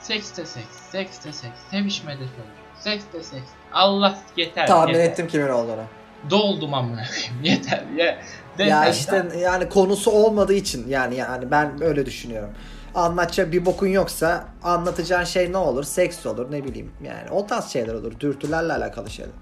Sekste 0.00 0.46
seks, 0.46 0.76
sekste 0.90 1.32
seks, 1.32 1.58
sevişmede 1.70 2.16
söylüyor. 2.16 2.46
Sekste 2.78 3.22
seks. 3.22 3.50
Allah 3.72 4.18
yeter. 4.36 4.66
Tahmin 4.66 4.94
yeter. 4.94 5.10
ettim 5.10 5.28
kimin 5.28 5.48
olduğunu. 5.48 5.84
Doldum 6.30 6.74
amına 6.74 7.02
koyayım. 7.08 7.34
Yeter. 7.42 7.82
Ye. 7.96 8.18
De- 8.58 8.64
Ya 8.64 8.88
işte 8.88 9.26
yani 9.38 9.68
konusu 9.68 10.10
olmadığı 10.10 10.54
için 10.54 10.88
yani 10.88 11.16
yani 11.16 11.50
ben 11.50 11.82
öyle 11.82 12.06
düşünüyorum. 12.06 12.50
Anlatacak 12.94 13.52
bir 13.52 13.66
bokun 13.66 13.86
yoksa 13.86 14.44
anlatacağın 14.62 15.24
şey 15.24 15.52
ne 15.52 15.56
olur? 15.56 15.84
Seks 15.84 16.26
olur 16.26 16.50
ne 16.52 16.64
bileyim 16.64 16.92
yani 17.04 17.30
o 17.30 17.46
tarz 17.46 17.66
şeyler 17.68 17.94
olur. 17.94 18.12
Dürtülerle 18.20 18.72
alakalı 18.72 19.10
şeyler. 19.10 19.32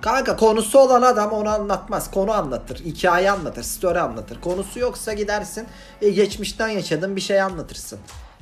Kanka 0.00 0.36
konusu 0.36 0.78
olan 0.78 1.02
adam 1.02 1.32
onu 1.32 1.48
anlatmaz. 1.48 2.10
Konu 2.10 2.32
anlatır. 2.32 2.78
Hikaye 2.78 3.30
anlatır. 3.30 3.62
Story 3.62 4.00
anlatır. 4.00 4.40
Konusu 4.40 4.78
yoksa 4.78 5.12
gidersin 5.12 5.66
e, 6.02 6.10
geçmişten 6.10 6.68
yaşadığın 6.68 7.16
bir 7.16 7.20
şey 7.20 7.40
anlatırsın. 7.42 7.98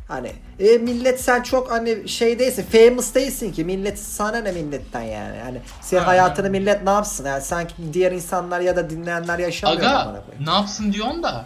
Hani 0.08 0.32
e, 0.58 0.78
millet 0.78 1.20
sen 1.20 1.42
çok 1.42 1.70
hani 1.70 2.08
şey 2.08 2.38
değilsin. 2.38 2.66
Famous 2.72 3.14
değilsin 3.14 3.52
ki. 3.52 3.64
Millet 3.64 3.98
sana 3.98 4.36
ne 4.38 4.52
milletten 4.52 5.02
yani. 5.02 5.38
Hani 5.38 5.60
senin 5.80 6.00
Aynen. 6.00 6.08
hayatını 6.10 6.50
millet 6.50 6.82
ne 6.82 6.90
yapsın? 6.90 7.24
Yani 7.26 7.42
sanki 7.42 7.74
diğer 7.92 8.12
insanlar 8.12 8.60
ya 8.60 8.76
da 8.76 8.90
dinleyenler 8.90 9.38
yaşamıyor. 9.38 9.80
Aga 9.82 10.22
ne 10.44 10.50
yapsın 10.50 10.92
diyorsun 10.92 11.22
da. 11.22 11.44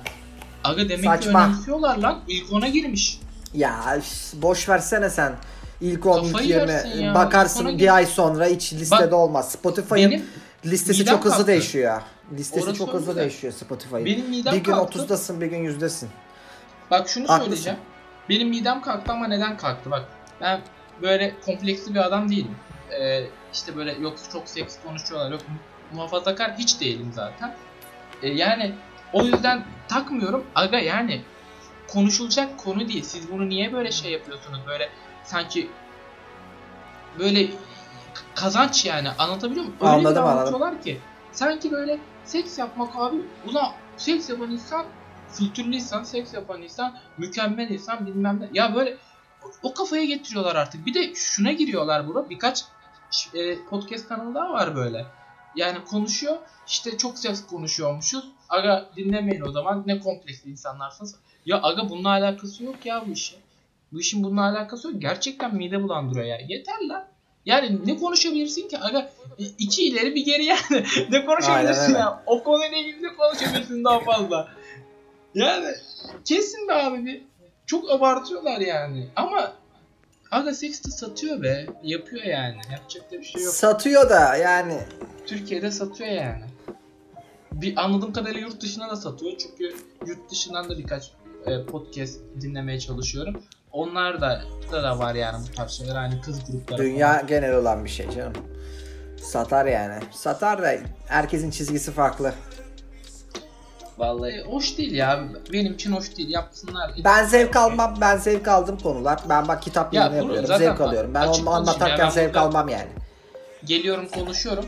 Aga 0.64 0.88
demek 0.88 1.04
Saçma. 1.04 1.40
ki 1.44 1.46
önemsiyorlar 1.50 1.96
lan. 1.96 2.20
İlk 2.28 2.52
ona 2.52 2.68
girmiş. 2.68 3.20
Ya 3.54 3.98
boş 4.34 4.68
versene 4.68 5.10
sen. 5.10 5.32
İlk 5.80 6.06
10 6.06 6.18
ilk 6.24 6.32
Kafayı 6.32 6.48
20 6.48 6.70
yersin 6.72 6.88
ya. 7.02 7.14
bakarsın 7.14 7.78
bir 7.78 7.94
ay 7.94 8.06
sonra 8.06 8.46
hiç 8.46 8.72
listede 8.72 9.06
Bak, 9.06 9.12
olmaz. 9.12 9.52
Spotify'ın 9.52 10.24
listesi 10.66 11.04
çok 11.04 11.18
hızlı 11.24 11.30
kalktı. 11.30 11.46
değişiyor. 11.46 12.00
Listesi 12.32 12.64
Orası 12.66 12.78
çok 12.78 12.92
hızlı 12.92 13.10
öyle. 13.10 13.20
değişiyor 13.20 13.52
Spotify'ın. 13.52 14.04
Bir 14.04 14.16
gün 14.56 14.62
kalktı. 14.62 14.98
30'dasın 14.98 15.40
bir 15.40 15.46
gün 15.46 15.58
100'desin. 15.64 16.06
Bak 16.90 17.08
şunu 17.08 17.28
Haklısın. 17.28 17.44
söyleyeceğim. 17.50 17.78
Benim 18.30 18.48
midem 18.48 18.82
kalktı 18.82 19.12
ama 19.12 19.26
neden 19.26 19.56
kalktı? 19.56 19.90
Bak 19.90 20.08
ben 20.40 20.60
böyle 21.02 21.40
kompleksli 21.40 21.94
bir 21.94 22.06
adam 22.06 22.30
değilim. 22.30 22.56
Ee, 23.00 23.26
işte 23.52 23.76
böyle 23.76 23.92
yok 23.92 24.18
çok 24.32 24.48
seks 24.48 24.74
konuşuyorlar 24.84 25.30
yok 25.30 25.40
muhafazakar 25.92 26.54
hiç 26.58 26.80
değilim 26.80 27.12
zaten. 27.14 27.56
Ee, 28.22 28.28
yani 28.28 28.74
o 29.12 29.24
yüzden 29.24 29.64
takmıyorum. 29.88 30.46
Aga 30.54 30.78
yani 30.78 31.22
konuşulacak 31.88 32.58
konu 32.58 32.88
değil. 32.88 33.02
Siz 33.02 33.30
bunu 33.32 33.48
niye 33.48 33.72
böyle 33.72 33.92
şey 33.92 34.12
yapıyorsunuz? 34.12 34.60
Böyle 34.66 34.88
sanki 35.24 35.70
böyle 37.18 37.50
kazanç 38.34 38.84
yani 38.84 39.08
anlatabiliyor 39.10 39.64
muyum? 39.64 39.78
Öyle 39.80 39.92
Anladım, 39.92 40.24
bir 40.24 40.28
anladım. 40.28 40.82
ki 40.82 41.00
sanki 41.32 41.72
böyle 41.72 41.98
seks 42.24 42.58
yapmak 42.58 42.96
abi 42.96 43.16
ulan 43.46 43.72
seks 43.96 44.30
yapan 44.30 44.50
insan 44.50 44.86
kültürlü 45.38 45.74
insan, 45.74 46.02
seks 46.02 46.34
yapan 46.34 46.62
insan, 46.62 46.98
mükemmel 47.18 47.70
insan 47.70 48.06
bilmem 48.06 48.40
ne. 48.40 48.48
Ya 48.52 48.74
böyle 48.74 48.96
o 49.62 49.74
kafaya 49.74 50.04
getiriyorlar 50.04 50.56
artık. 50.56 50.86
Bir 50.86 50.94
de 50.94 51.14
şuna 51.14 51.52
giriyorlar 51.52 52.08
burada. 52.08 52.30
Birkaç 52.30 52.64
e, 53.34 53.64
podcast 53.64 54.08
kanalı 54.08 54.34
daha 54.34 54.52
var 54.52 54.76
böyle. 54.76 55.06
Yani 55.56 55.84
konuşuyor. 55.84 56.38
işte 56.68 56.98
çok 56.98 57.18
seks 57.18 57.46
konuşuyormuşuz. 57.46 58.24
Aga 58.48 58.90
dinlemeyin 58.96 59.40
o 59.40 59.52
zaman. 59.52 59.82
Ne 59.86 60.00
kompleksli 60.00 60.50
insanlarsınız. 60.50 61.16
Ya 61.46 61.62
aga 61.62 61.88
bununla 61.88 62.08
alakası 62.08 62.64
yok 62.64 62.86
ya 62.86 63.04
bu 63.06 63.10
işin. 63.10 63.38
Bu 63.92 64.00
işin 64.00 64.24
bununla 64.24 64.42
alakası 64.42 64.88
yok. 64.88 65.02
Gerçekten 65.02 65.54
mide 65.54 65.82
bulandırıyor 65.82 66.26
ya. 66.26 66.38
Yeter 66.48 66.88
lan. 66.88 67.04
Yani 67.46 67.78
ne 67.86 67.96
konuşabilirsin 67.98 68.68
ki 68.68 68.78
aga? 68.78 69.10
E, 69.38 69.44
iki 69.58 69.88
ileri 69.88 70.14
bir 70.14 70.24
geri 70.24 70.44
yani. 70.44 70.60
ne 71.10 71.24
konuşabilirsin 71.24 71.94
Aynen 71.94 71.98
ya? 71.98 72.22
O 72.26 72.42
konuyla 72.42 72.78
ilgili 72.78 73.02
ne 73.02 73.14
konuşabilirsin 73.16 73.84
daha 73.84 74.00
fazla? 74.00 74.48
Yani 75.34 75.74
kesin 76.24 76.68
be 76.68 76.72
abi 76.72 77.06
bir. 77.06 77.22
Çok 77.66 77.90
abartıyorlar 77.90 78.60
yani. 78.60 79.08
Ama 79.16 79.52
aga 80.30 80.50
de 80.50 80.72
satıyor 80.72 81.42
be. 81.42 81.66
Yapıyor 81.82 82.22
yani. 82.24 82.56
Yapacak 82.72 83.12
da 83.12 83.18
bir 83.18 83.24
şey 83.24 83.42
yok. 83.42 83.54
Satıyor 83.54 84.10
da 84.10 84.36
yani 84.36 84.78
Türkiye'de 85.26 85.70
satıyor 85.70 86.10
yani. 86.10 86.44
Bir 87.52 87.84
anladığım 87.84 88.12
kadarıyla 88.12 88.40
yurt 88.40 88.60
dışına 88.62 88.90
da 88.90 88.96
satıyor. 88.96 89.32
Çünkü 89.38 89.76
yurt 90.06 90.30
dışından 90.30 90.70
da 90.70 90.78
birkaç 90.78 91.10
e, 91.46 91.64
podcast 91.64 92.20
dinlemeye 92.40 92.80
çalışıyorum. 92.80 93.42
Onlar 93.72 94.20
da 94.20 94.42
da, 94.72 94.82
da 94.82 94.98
var 94.98 95.14
yani 95.14 95.46
bu 95.48 95.54
tarz 95.56 95.70
şeyler. 95.70 95.96
Aynı 95.96 96.20
kız 96.22 96.50
grupları 96.50 96.82
dünya 96.82 97.20
genel 97.20 97.54
olan 97.54 97.84
bir 97.84 97.90
şey 97.90 98.10
canım. 98.10 98.32
Satar 99.22 99.66
yani. 99.66 100.02
Satar 100.10 100.62
da 100.62 100.74
herkesin 101.06 101.50
çizgisi 101.50 101.92
farklı. 101.92 102.34
Vallahi 104.00 104.42
hoş 104.50 104.78
değil 104.78 104.92
ya. 104.92 105.24
Benim 105.52 105.74
için 105.74 105.92
hoş 105.92 106.16
değil. 106.16 106.28
Yapsınlar. 106.30 106.90
Ben 107.04 107.24
zevk 107.24 107.56
almam. 107.56 107.94
Ben 108.00 108.16
zevk 108.16 108.48
aldığım 108.48 108.78
konular. 108.78 109.20
Ben 109.28 109.48
bak 109.48 109.62
kitap 109.62 109.94
Ya 109.94 110.02
yayını 110.02 110.16
yapıyorum. 110.16 110.58
Zevk 110.58 110.80
alıyorum. 110.80 111.14
Ben 111.14 111.26
onu 111.26 111.50
anlatarken 111.50 111.96
ya, 111.96 112.04
ben 112.04 112.10
zevk 112.10 112.36
almam 112.36 112.68
yani. 112.68 112.88
Geliyorum 113.64 114.08
konuşuyorum. 114.08 114.66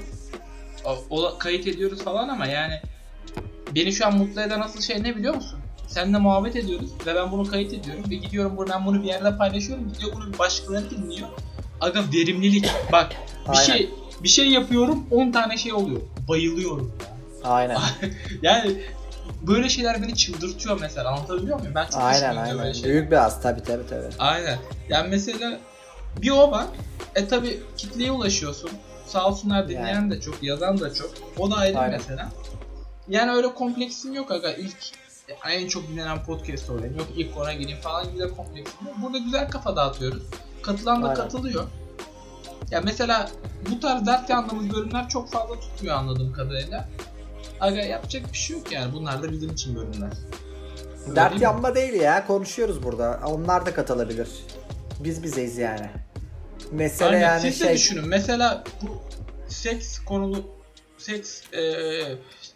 O, 0.85 0.97
o- 1.11 1.39
kayıt 1.39 1.67
ediyoruz 1.67 2.05
falan 2.05 2.29
ama 2.29 2.47
yani 2.47 2.75
beni 3.75 3.93
şu 3.93 4.07
an 4.07 4.17
mutlu 4.17 4.41
eden 4.41 4.61
asıl 4.61 4.81
şey 4.81 5.03
ne 5.03 5.17
biliyor 5.17 5.35
musun? 5.35 5.59
Seninle 5.89 6.19
muhabbet 6.19 6.57
ediyoruz 6.57 6.91
ve 7.07 7.15
ben 7.15 7.33
bunu 7.33 7.51
kayıt 7.51 7.73
ediyorum 7.73 8.05
ve 8.11 8.15
gidiyorum 8.15 8.57
buradan 8.57 8.87
bunu 8.87 9.03
bir 9.03 9.09
yerde 9.09 9.37
paylaşıyorum. 9.37 9.93
Gidiyor 9.93 10.13
bunu 10.13 10.39
başkaları 10.39 10.91
dinliyor. 10.91 11.29
Aga 11.81 12.05
verimlilik. 12.15 12.67
Bak 12.93 13.09
bir 13.45 13.51
Aynen. 13.51 13.63
şey 13.63 13.91
bir 14.23 14.29
şey 14.29 14.49
yapıyorum 14.51 15.07
10 15.11 15.33
tane 15.33 15.57
şey 15.57 15.73
oluyor. 15.73 16.01
Bayılıyorum. 16.29 16.93
Aynen. 17.45 17.79
Yani 18.43 18.77
böyle 19.47 19.69
şeyler 19.69 20.03
beni 20.03 20.17
çıldırtıyor 20.17 20.81
mesela 20.81 21.11
anlatabiliyor 21.11 21.59
muyum? 21.59 21.75
Ben 21.75 21.87
çok 21.87 22.03
aynen 22.03 22.37
aynen. 22.37 22.59
böyle 22.59 22.75
şeyler. 22.75 22.91
Büyük 22.91 23.11
bir 23.11 23.17
az 23.17 23.43
tabi 23.43 23.63
tabi 23.63 23.87
tabi. 23.87 24.05
Aynen. 24.19 24.59
Yani 24.89 25.09
mesela 25.09 25.59
bir 26.23 26.31
o 26.31 26.51
var. 26.51 26.67
E 27.15 27.29
tabi 27.29 27.63
kitleye 27.77 28.11
ulaşıyorsun. 28.11 28.71
Sağ 29.07 29.29
olsunlar 29.29 29.69
dinleyen 29.69 29.95
Yani. 29.95 30.11
de 30.11 30.21
çok, 30.21 30.43
yazan 30.43 30.81
da 30.81 30.95
çok. 30.95 31.11
O 31.39 31.51
da 31.51 31.57
ayrı 31.57 31.79
Aynen. 31.79 31.99
mesela. 31.99 32.29
Yani 33.09 33.31
öyle 33.31 33.55
kompleksim 33.55 34.15
yok 34.15 34.31
aga. 34.31 34.53
İlk 34.53 34.77
en 35.51 35.69
çok 35.69 35.89
dinlenen 35.89 36.25
podcast 36.25 36.71
olayım. 36.71 36.99
Yok 36.99 37.07
ilk 37.17 37.37
ona 37.37 37.53
gireyim 37.53 37.81
falan 37.81 38.05
gibi 38.09 38.19
de 38.19 38.29
kompleksim 38.29 38.87
yok. 38.87 38.95
Burada 39.03 39.19
güzel 39.19 39.51
kafa 39.51 39.77
dağıtıyoruz. 39.77 40.23
Katılan 40.63 41.03
da 41.03 41.09
Aynen. 41.09 41.23
katılıyor. 41.23 41.65
Ya 42.71 42.81
mesela 42.85 43.31
bu 43.71 43.81
tarz 43.81 44.07
dert 44.07 44.31
yandığımız 44.31 44.73
bölümler 44.73 45.09
çok 45.09 45.31
fazla 45.31 45.61
tutmuyor 45.61 45.97
anladığım 45.97 46.33
kadarıyla. 46.33 46.89
Aga 47.63 47.81
yapacak 47.81 48.33
bir 48.33 48.39
şey 48.39 48.57
yok 48.57 48.73
yani. 48.73 48.93
Bunlar 48.93 49.23
da 49.23 49.33
bizim 49.33 49.51
için 49.51 49.77
bölümler. 49.77 50.11
Öyle 51.07 51.17
Dert 51.17 51.31
değil 51.31 51.41
mi? 51.41 51.45
yanma 51.45 51.75
değil 51.75 51.93
ya. 51.95 52.27
Konuşuyoruz 52.27 52.83
burada. 52.83 53.21
Onlar 53.27 53.67
da 53.67 53.75
katılabilir. 53.75 54.29
Biz 55.01 55.23
bizeyiz 55.23 55.59
yani. 55.59 55.91
Mesele 56.73 57.09
Aynen. 57.09 57.21
yani 57.21 57.41
Siz 57.41 57.61
de 57.61 57.65
şey. 57.65 57.75
düşünün. 57.75 58.09
Mesela 58.09 58.65
bu 58.83 58.89
seks 59.49 59.99
konulu 59.99 60.45
seks 60.99 61.43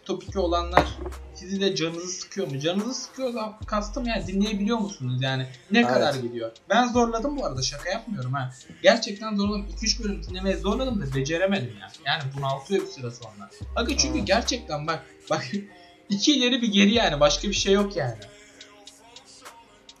eee 0.09 0.19
topiki 0.19 0.39
olanlar 0.39 0.85
sizi 1.33 1.61
de 1.61 1.75
canınızı 1.75 2.07
sıkıyor 2.07 2.47
mu? 2.47 2.59
Canınızı 2.59 2.93
sıkıyor 2.93 3.33
da 3.33 3.59
kastım 3.65 4.05
yani 4.07 4.27
dinleyebiliyor 4.27 4.77
musunuz 4.77 5.21
yani? 5.21 5.47
Ne 5.71 5.79
Evet. 5.79 5.87
kadar 5.89 6.13
gidiyor? 6.15 6.51
Ben 6.69 6.87
zorladım 6.87 7.37
bu 7.37 7.45
arada 7.45 7.61
şaka 7.61 7.89
yapmıyorum 7.89 8.33
ha. 8.33 8.51
Gerçekten 8.83 9.35
zorladım. 9.35 9.67
2-3 9.81 10.03
bölüm 10.03 10.23
dinlemeye 10.23 10.57
zorladım 10.57 11.01
da 11.01 11.15
beceremedim 11.15 11.77
ya. 11.81 11.91
Yani 12.05 12.23
bunaltıyor 12.37 12.81
bir 12.81 12.87
süre 12.87 13.11
sonra. 13.11 13.49
Aga 13.75 13.97
çünkü 13.97 14.17
Evet. 14.17 14.27
gerçekten 14.27 14.87
bak 14.87 15.05
bak 15.29 15.45
iki 16.09 16.33
ileri 16.33 16.61
bir 16.61 16.71
geri 16.71 16.93
yani 16.93 17.19
başka 17.19 17.47
bir 17.47 17.53
şey 17.53 17.73
yok 17.73 17.95
yani. 17.95 18.15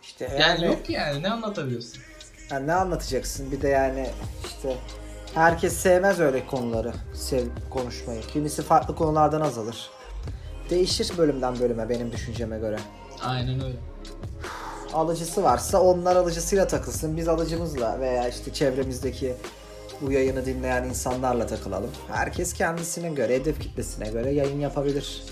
İşte 0.03 0.25
Yani, 0.25 0.41
yani, 0.41 0.65
yok 0.65 0.89
yani 0.89 1.23
ne 1.23 1.29
anlatabiliyorsun? 1.29 2.01
yani 2.51 2.67
ne 2.67 2.73
anlatacaksın? 2.73 3.51
Bir 3.51 3.61
de 3.61 3.67
yani 3.67 4.09
işte 4.45 4.77
herkes 5.33 5.73
sevmez 5.77 6.19
öyle 6.19 6.45
konuları. 6.47 6.93
Sev 7.13 7.45
konuşmayı. 7.69 8.21
Kimisi 8.21 8.61
farklı 8.61 8.95
konulardan 8.95 9.41
azalır. 9.41 9.89
Değişir 10.69 11.11
bölümden 11.17 11.59
bölüme 11.59 11.89
benim 11.89 12.11
düşünceme 12.11 12.59
göre. 12.59 12.77
Aynen 13.23 13.63
öyle. 13.63 13.77
alıcısı 14.93 15.43
varsa 15.43 15.81
onlar 15.81 16.15
alıcısıyla 16.15 16.67
takılsın. 16.67 17.17
Biz 17.17 17.27
alıcımızla 17.27 17.99
veya 17.99 18.27
işte 18.27 18.53
çevremizdeki 18.53 19.35
bu 20.01 20.11
yayını 20.11 20.45
dinleyen 20.45 20.83
insanlarla 20.83 21.47
takılalım. 21.47 21.89
Herkes 22.11 22.53
kendisine 22.53 23.09
göre, 23.09 23.35
hedef 23.35 23.59
kitlesine 23.61 24.09
göre 24.09 24.31
yayın 24.31 24.59
yapabilir. 24.59 25.23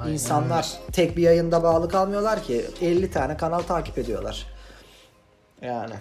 Aynen 0.00 0.12
İnsanlar 0.12 0.72
tek 0.92 1.16
bir 1.16 1.22
yayında 1.22 1.62
bağlı 1.62 1.88
kalmıyorlar 1.88 2.42
ki. 2.42 2.66
50 2.80 3.10
tane 3.10 3.36
kanal 3.36 3.60
takip 3.60 3.98
ediyorlar. 3.98 4.46
Yani. 5.62 5.94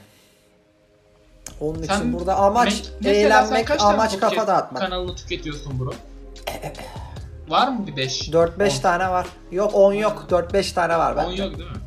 Onun 1.61 1.83
Sen 1.83 1.95
için 1.95 2.13
burada 2.13 2.35
amaç 2.35 2.83
me- 3.01 3.09
eğlenmek, 3.09 3.81
amaç 3.81 4.19
kafa 4.19 4.47
dağıtmak. 4.47 4.81
Kanalını 4.81 5.15
tüketiyorsun 5.15 5.79
bro. 5.79 5.93
Var 7.47 7.67
mı 7.67 7.87
bir 7.87 7.95
5? 7.95 8.29
4-5 8.29 8.81
tane 8.81 9.09
var. 9.09 9.27
Yok 9.51 9.75
10 9.75 9.93
yok. 9.93 10.25
4-5 10.29 10.73
tane 10.73 10.97
var 10.97 11.11
10 11.11 11.17
bende. 11.17 11.41
yok 11.41 11.57
değil 11.57 11.69
mi? 11.69 11.77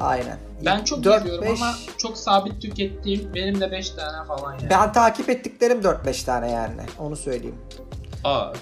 Aynen. 0.00 0.38
Ben 0.64 0.84
çok 0.84 1.04
4, 1.04 1.22
geziyorum 1.24 1.48
5 1.48 1.62
ama 1.62 1.74
çok 1.98 2.18
sabit 2.18 2.62
tükettiğim 2.62 3.34
benim 3.34 3.60
de 3.60 3.70
5 3.70 3.90
tane 3.90 4.26
falan 4.26 4.52
yani. 4.52 4.70
Ben 4.70 4.92
takip 4.92 5.28
ettiklerim 5.28 5.80
4-5 5.80 6.24
tane 6.24 6.50
yani. 6.50 6.82
Onu 6.98 7.16
söyleyeyim. 7.16 7.58
Aa, 8.24 8.52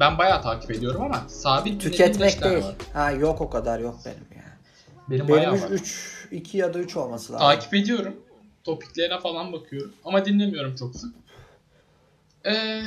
ben 0.00 0.18
bayağı 0.18 0.42
takip 0.42 0.70
ediyorum 0.70 1.02
ama 1.02 1.22
sabit 1.28 1.82
Tüketmek 1.82 2.44
değil. 2.44 2.64
var. 2.64 2.74
Ha 2.92 3.10
yok 3.10 3.40
o 3.40 3.50
kadar 3.50 3.80
yok 3.80 3.98
benim 4.04 4.26
ya. 4.36 4.44
Benim, 5.10 5.28
bayağı 5.28 5.52
Benim 5.52 5.64
var. 5.64 5.70
3 5.70 6.28
2 6.30 6.58
ya 6.58 6.74
da 6.74 6.78
3 6.78 6.96
olması 6.96 7.32
lazım. 7.32 7.46
Takip 7.46 7.74
ediyorum. 7.74 8.16
Topiklerine 8.64 9.20
falan 9.20 9.52
bakıyorum. 9.52 9.92
Ama 10.04 10.24
dinlemiyorum 10.24 10.76
çok 10.76 10.96
sık. 10.96 11.14
Ee, 12.46 12.82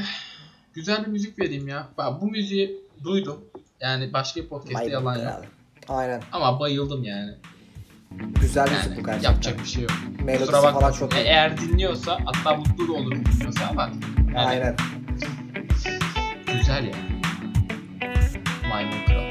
güzel 0.74 1.06
bir 1.06 1.12
müzik 1.12 1.40
vereyim 1.40 1.68
ya. 1.68 1.88
Ben 1.98 2.22
bu 2.22 2.26
müziği 2.26 2.82
duydum. 3.04 3.46
Yani 3.82 4.14
başka 4.14 4.42
bir 4.42 4.48
podcast'te 4.48 4.90
yalan 4.92 5.16
yok. 5.16 5.24
kralı. 5.24 5.46
Aynen. 5.90 6.22
Ama 6.32 6.60
bayıldım 6.60 7.04
yani. 7.04 7.32
Güzel 8.42 8.68
Yani 8.68 8.98
bu 8.98 9.04
gerçekten. 9.06 9.22
yapacak 9.22 9.60
bir 9.60 9.66
şey 9.66 9.84
yok. 9.84 9.92
Melodisi 10.24 10.52
Kusura 10.52 10.72
falan 10.72 10.92
çok 10.92 11.16
E, 11.16 11.20
eğer 11.20 11.58
dinliyorsa 11.58 12.18
hatta 12.26 12.56
mutlu 12.56 12.88
da 12.88 12.94
olurum 12.94 13.26
dinliyorsa 13.26 13.68
ama 13.70 13.90
yani 14.28 14.38
Aynen. 14.40 14.76
güzel 16.58 16.84
yani. 16.84 17.22
Maymun 18.70 19.06
Kral. 19.08 19.30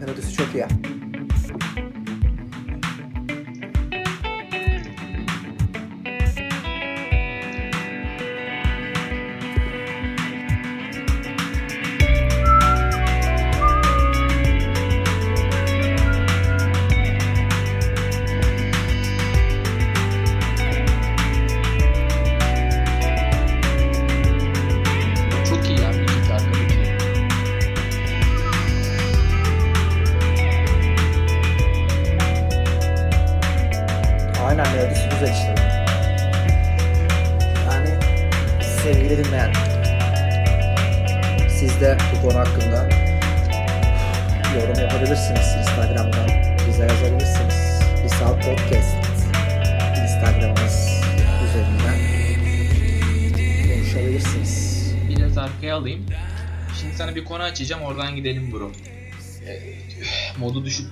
Melodisi 0.00 0.32
çok 0.36 0.54
iyi. 0.54 0.66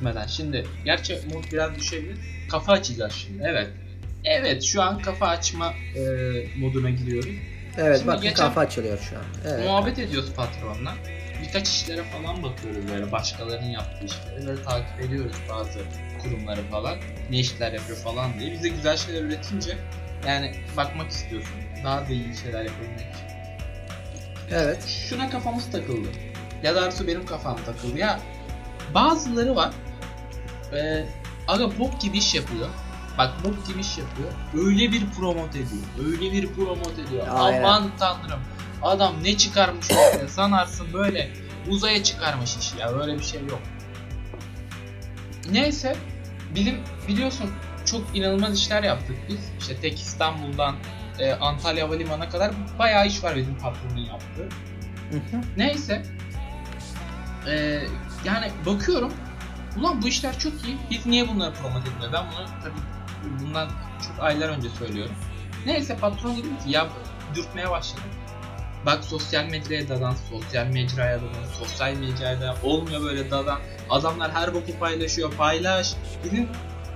Düşürtmeden. 0.03 0.27
Şimdi 0.27 0.67
gerçi 0.85 1.19
mod 1.33 1.45
biraz 1.53 1.75
düşebilir. 1.75 2.17
Kafa 2.51 2.73
açacağız 2.73 3.13
şimdi. 3.13 3.43
Evet. 3.47 3.69
Evet 4.25 4.63
şu 4.63 4.83
an 4.83 4.99
kafa 4.99 5.27
açma 5.27 5.73
e, 5.97 6.01
moduna 6.59 6.91
giriyoruz. 6.91 7.35
Evet 7.79 7.97
Şimdi 7.97 8.09
bakın 8.09 8.23
geçen- 8.23 8.37
kafa 8.47 8.61
açılıyor 8.61 8.99
şu 8.99 9.17
an. 9.17 9.25
Evet. 9.47 9.65
Muhabbet 9.67 9.99
ediyoruz 9.99 10.33
patronla. 10.37 10.95
Birkaç 11.43 11.69
işlere 11.69 12.03
falan 12.03 12.43
bakıyoruz 12.43 12.89
böyle 12.93 13.13
başkalarının 13.13 13.71
yaptığı 13.71 14.07
işleri. 14.07 14.47
Böyle 14.47 14.63
takip 14.63 15.01
ediyoruz 15.01 15.37
bazı 15.51 15.79
kurumları 16.23 16.63
falan. 16.71 16.99
Ne 17.31 17.39
işler 17.39 17.73
yapıyor 17.73 17.99
falan 17.99 18.41
diye. 18.41 18.53
Bize 18.53 18.69
güzel 18.69 18.97
şeyler 18.97 19.23
üretince 19.23 19.77
yani 20.27 20.55
bakmak 20.77 21.11
istiyorsun. 21.11 21.55
Daha 21.85 22.01
da 22.01 22.13
iyi 22.13 22.37
şeyler 22.43 22.65
yapabilmek 22.65 23.01
için. 23.01 23.27
Evet. 24.53 24.87
Şuna 25.09 25.31
kafamız 25.31 25.71
takıldı. 25.71 26.09
Ya 26.63 26.75
da 26.75 26.91
benim 27.07 27.27
kafam 27.27 27.57
takıldı. 27.67 27.99
Ya 27.99 28.21
bazıları 28.95 29.57
var. 29.57 29.73
Ee, 30.73 31.07
aga 31.49 31.79
bok 31.79 32.01
gibi 32.01 32.19
iş 32.19 32.35
yapıyor. 32.35 32.69
Bak 33.19 33.31
bok 33.45 33.67
gibi 33.67 33.81
iş 33.81 33.99
yapıyor. 33.99 34.29
Öyle 34.67 34.93
bir 34.93 35.07
promote 35.11 35.59
ediyor. 35.59 35.83
Öyle 36.07 36.33
bir 36.33 36.47
promote 36.47 37.03
ediyor. 37.03 37.27
Aynen. 37.35 37.63
Aman 37.63 37.91
tanrım. 37.99 38.41
Adam 38.83 39.15
ne 39.23 39.37
çıkarmış 39.37 39.91
ortaya 39.91 40.29
sanarsın 40.29 40.87
böyle 40.93 41.31
uzaya 41.69 42.03
çıkarmış 42.03 42.57
işi 42.57 42.79
ya. 42.79 42.95
Böyle 42.99 43.19
bir 43.19 43.25
şey 43.25 43.41
yok. 43.41 43.61
Neyse. 45.51 45.97
Bilim 46.55 46.81
biliyorsun 47.09 47.51
çok 47.85 48.17
inanılmaz 48.17 48.59
işler 48.59 48.83
yaptık 48.83 49.17
biz. 49.29 49.39
İşte 49.61 49.77
tek 49.77 50.01
İstanbul'dan 50.01 50.77
e, 51.19 51.33
Antalya 51.33 51.87
Havalimanı'na 51.87 52.29
kadar 52.29 52.53
bayağı 52.79 53.07
iş 53.07 53.25
var 53.25 53.37
bizim 53.37 53.59
patronun 53.59 53.97
yaptığı. 53.97 54.49
Neyse. 55.57 56.03
Ee, 57.47 57.83
yani 58.25 58.51
bakıyorum. 58.67 59.13
Ulan 59.79 60.03
bu 60.03 60.09
işler 60.09 60.39
çok 60.39 60.53
iyi. 60.53 60.77
Biz 60.91 61.07
niye 61.07 61.29
bunları 61.29 61.55
promote 61.55 61.89
etmiyoruz? 61.91 62.13
Ben 62.13 62.25
bunu 62.27 62.47
tabii 62.63 63.41
bundan 63.41 63.69
çok 64.07 64.25
aylar 64.25 64.49
önce 64.49 64.69
söylüyorum. 64.69 65.15
Neyse 65.67 65.97
patron 65.97 66.37
dedi 66.37 66.43
ki 66.43 66.71
ya 66.71 66.89
dürtmeye 67.35 67.71
başladı. 67.71 68.03
Bak 68.87 69.05
sosyal 69.05 69.45
medyaya 69.45 69.89
dadan, 69.89 70.15
sosyal 70.31 70.67
mecraya 70.67 71.19
dadan, 71.19 71.47
sosyal 71.59 71.95
mecrada 71.95 72.57
olmuyor 72.63 73.03
böyle 73.03 73.31
dadan. 73.31 73.59
Adamlar 73.91 74.33
her 74.33 74.55
boku 74.55 74.79
paylaşıyor, 74.81 75.33
paylaş. 75.33 75.95
Bizim 76.25 76.49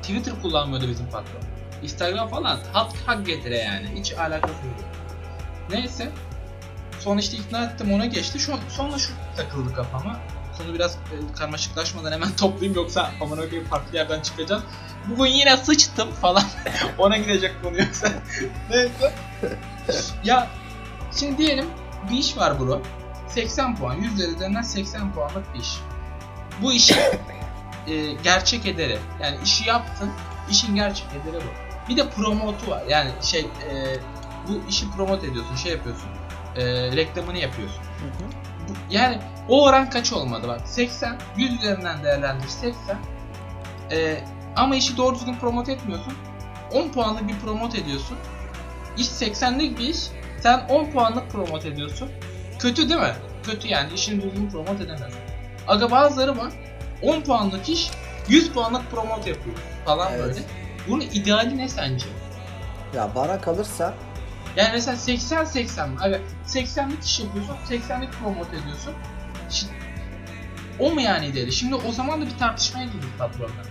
Twitter 0.02 0.42
kullanmıyordu 0.42 0.88
bizim 0.88 1.06
patron. 1.06 1.40
Instagram 1.82 2.28
falan 2.28 2.58
hak 2.72 2.92
hak 3.06 3.26
getire 3.26 3.58
yani. 3.58 3.86
Hiç 3.94 4.12
alakası 4.12 4.66
yok. 4.66 4.76
Neyse. 5.70 6.10
Sonra 7.00 7.20
işte 7.20 7.36
ikna 7.36 7.64
ettim 7.64 7.92
ona 7.92 8.06
geçti. 8.06 8.38
Şu, 8.38 8.58
sonra 8.68 8.98
şu 8.98 9.12
takıldı 9.36 9.74
kafama. 9.74 10.20
Konu 10.58 10.74
biraz 10.74 10.94
e, 10.94 11.32
karmaşıklaşmadan 11.38 12.12
hemen 12.12 12.32
toplayayım 12.36 12.74
yoksa 12.74 13.10
aman 13.20 13.38
okuyayım 13.38 13.64
farklı 13.68 13.96
yerden 13.96 14.20
çıkacağız. 14.20 14.62
Bugün 15.10 15.30
yine 15.30 15.56
sıçtım 15.56 16.12
falan. 16.12 16.42
ona 16.98 17.16
gidecek 17.16 17.62
konu 17.62 17.78
yoksa. 17.78 18.08
Neyse. 18.70 19.12
ya 20.24 20.48
şimdi 21.16 21.38
diyelim 21.38 21.66
bir 22.10 22.18
iş 22.18 22.36
var 22.36 22.60
bro. 22.60 22.82
80 23.28 23.76
puan. 23.76 23.94
100 23.94 24.20
üzerinden 24.20 24.62
80 24.62 25.12
puanlık 25.12 25.54
bir 25.54 25.60
iş. 25.60 25.78
Bu 26.62 26.72
işi 26.72 26.94
e, 27.86 28.12
gerçek 28.24 28.66
ederi. 28.66 28.98
Yani 29.22 29.36
işi 29.44 29.68
yaptın. 29.68 30.10
işin 30.50 30.74
gerçek 30.74 31.06
ederi 31.12 31.42
bu. 31.42 31.88
Bir 31.88 31.96
de 31.96 32.10
promotu 32.10 32.70
var. 32.70 32.82
Yani 32.88 33.10
şey 33.22 33.40
e, 33.40 33.96
bu 34.48 34.68
işi 34.68 34.90
promote 34.90 35.26
ediyorsun. 35.26 35.56
Şey 35.56 35.72
yapıyorsun. 35.72 36.08
E, 36.56 36.62
reklamını 36.96 37.38
yapıyorsun. 37.38 37.82
Bu- 38.68 38.74
Yani 38.90 39.18
o 39.48 39.64
oran 39.64 39.90
kaç 39.90 40.12
olmadı 40.12 40.48
bak. 40.48 40.61
80. 40.64 41.16
100 41.37 41.54
üzerinden 41.54 42.04
değerlendir 42.04 42.48
80. 42.48 42.98
E, 43.90 44.24
ama 44.56 44.76
işi 44.76 44.96
doğru 44.96 45.14
düzgün 45.14 45.35
promote 45.35 45.72
etmiyorsun. 45.72 46.12
10 46.72 46.88
puanlık 46.88 47.28
bir 47.28 47.38
promote 47.38 47.78
ediyorsun. 47.78 48.16
İş 48.98 49.06
80'lik 49.06 49.78
bir 49.78 49.88
iş. 49.88 49.98
Sen 50.40 50.66
10 50.68 50.90
puanlık 50.90 51.30
promote 51.30 51.68
ediyorsun. 51.68 52.11
Kötü 52.59 52.88
değil 52.88 53.00
mi? 53.00 53.14
Kötü 53.42 53.68
yani 53.68 53.92
işini 53.92 54.22
düzgün 54.22 54.50
promote 54.50 54.85
edemezsin. 54.85 55.20
Aga 55.68 55.90
bazıları 55.90 56.38
var 56.38 56.52
10 57.02 57.20
puanlık 57.20 57.68
iş 57.68 57.90
100 58.28 58.52
puanlık 58.52 58.90
promote 58.90 59.30
yapıyor 59.30 59.56
falan 59.85 60.12
Evet. 60.12 60.20
böyle. 60.24 60.40
Bunun 60.88 61.00
ideali 61.00 61.59
ne 61.59 61.68
sence? 61.68 62.06
Ya 62.94 63.11
bana 63.14 63.40
kalırsa 63.40 63.94
Yani 64.56 64.68
mesela 64.72 64.96
80-80 64.96 66.09
abi 66.09 66.20
80'lik 66.46 67.04
iş 67.04 67.20
yapıyorsun 67.20 67.56
80'lik 67.70 68.12
promote 68.12 68.56
ediyorsun. 68.56 68.92
Şimdi, 69.50 69.72
o 70.78 70.90
mu 70.94 71.00
yani 71.00 71.26
ideali? 71.26 71.52
Şimdi 71.52 71.74
o 71.74 71.92
zaman 71.92 72.22
da 72.22 72.26
bir 72.26 72.38
tartışmaya 72.38 72.85
girdik 72.85 73.18
patronla. 73.18 73.62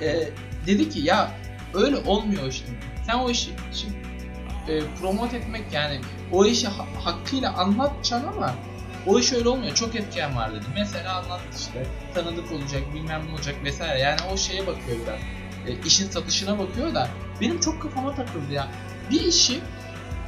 Ee, 0.00 0.28
dedi 0.66 0.88
ki 0.88 1.00
ya 1.00 1.30
öyle 1.74 1.96
olmuyor 1.96 2.46
işte. 2.46 2.66
Sen 3.06 3.14
o 3.14 3.30
işi 3.30 3.50
şimdi, 3.72 3.94
e, 4.68 4.80
promote 5.00 5.36
etmek 5.36 5.72
yani 5.72 6.00
o 6.32 6.44
işi 6.44 6.68
ha- 6.68 6.86
hakkıyla 7.04 7.52
anlatacaksın 7.52 8.28
ama 8.28 8.54
o 9.06 9.18
iş 9.18 9.32
öyle 9.32 9.48
olmuyor. 9.48 9.74
Çok 9.74 9.94
etken 9.94 10.36
var 10.36 10.52
dedi. 10.52 10.64
Mesela 10.74 11.16
anlat 11.16 11.40
işte 11.58 11.86
tanıdık 12.14 12.52
olacak 12.52 12.82
bilmem 12.94 13.26
ne 13.26 13.32
olacak 13.32 13.54
vesaire. 13.64 14.00
Yani 14.00 14.20
o 14.32 14.36
şeye 14.36 14.66
bakıyor 14.66 14.96
biraz. 15.06 15.20
E, 15.66 15.86
işin 15.86 16.10
satışına 16.10 16.58
bakıyor 16.58 16.94
da 16.94 17.08
benim 17.40 17.60
çok 17.60 17.82
kafama 17.82 18.14
takıldı 18.14 18.52
ya. 18.52 18.68
Bir 19.10 19.20
işi 19.20 19.60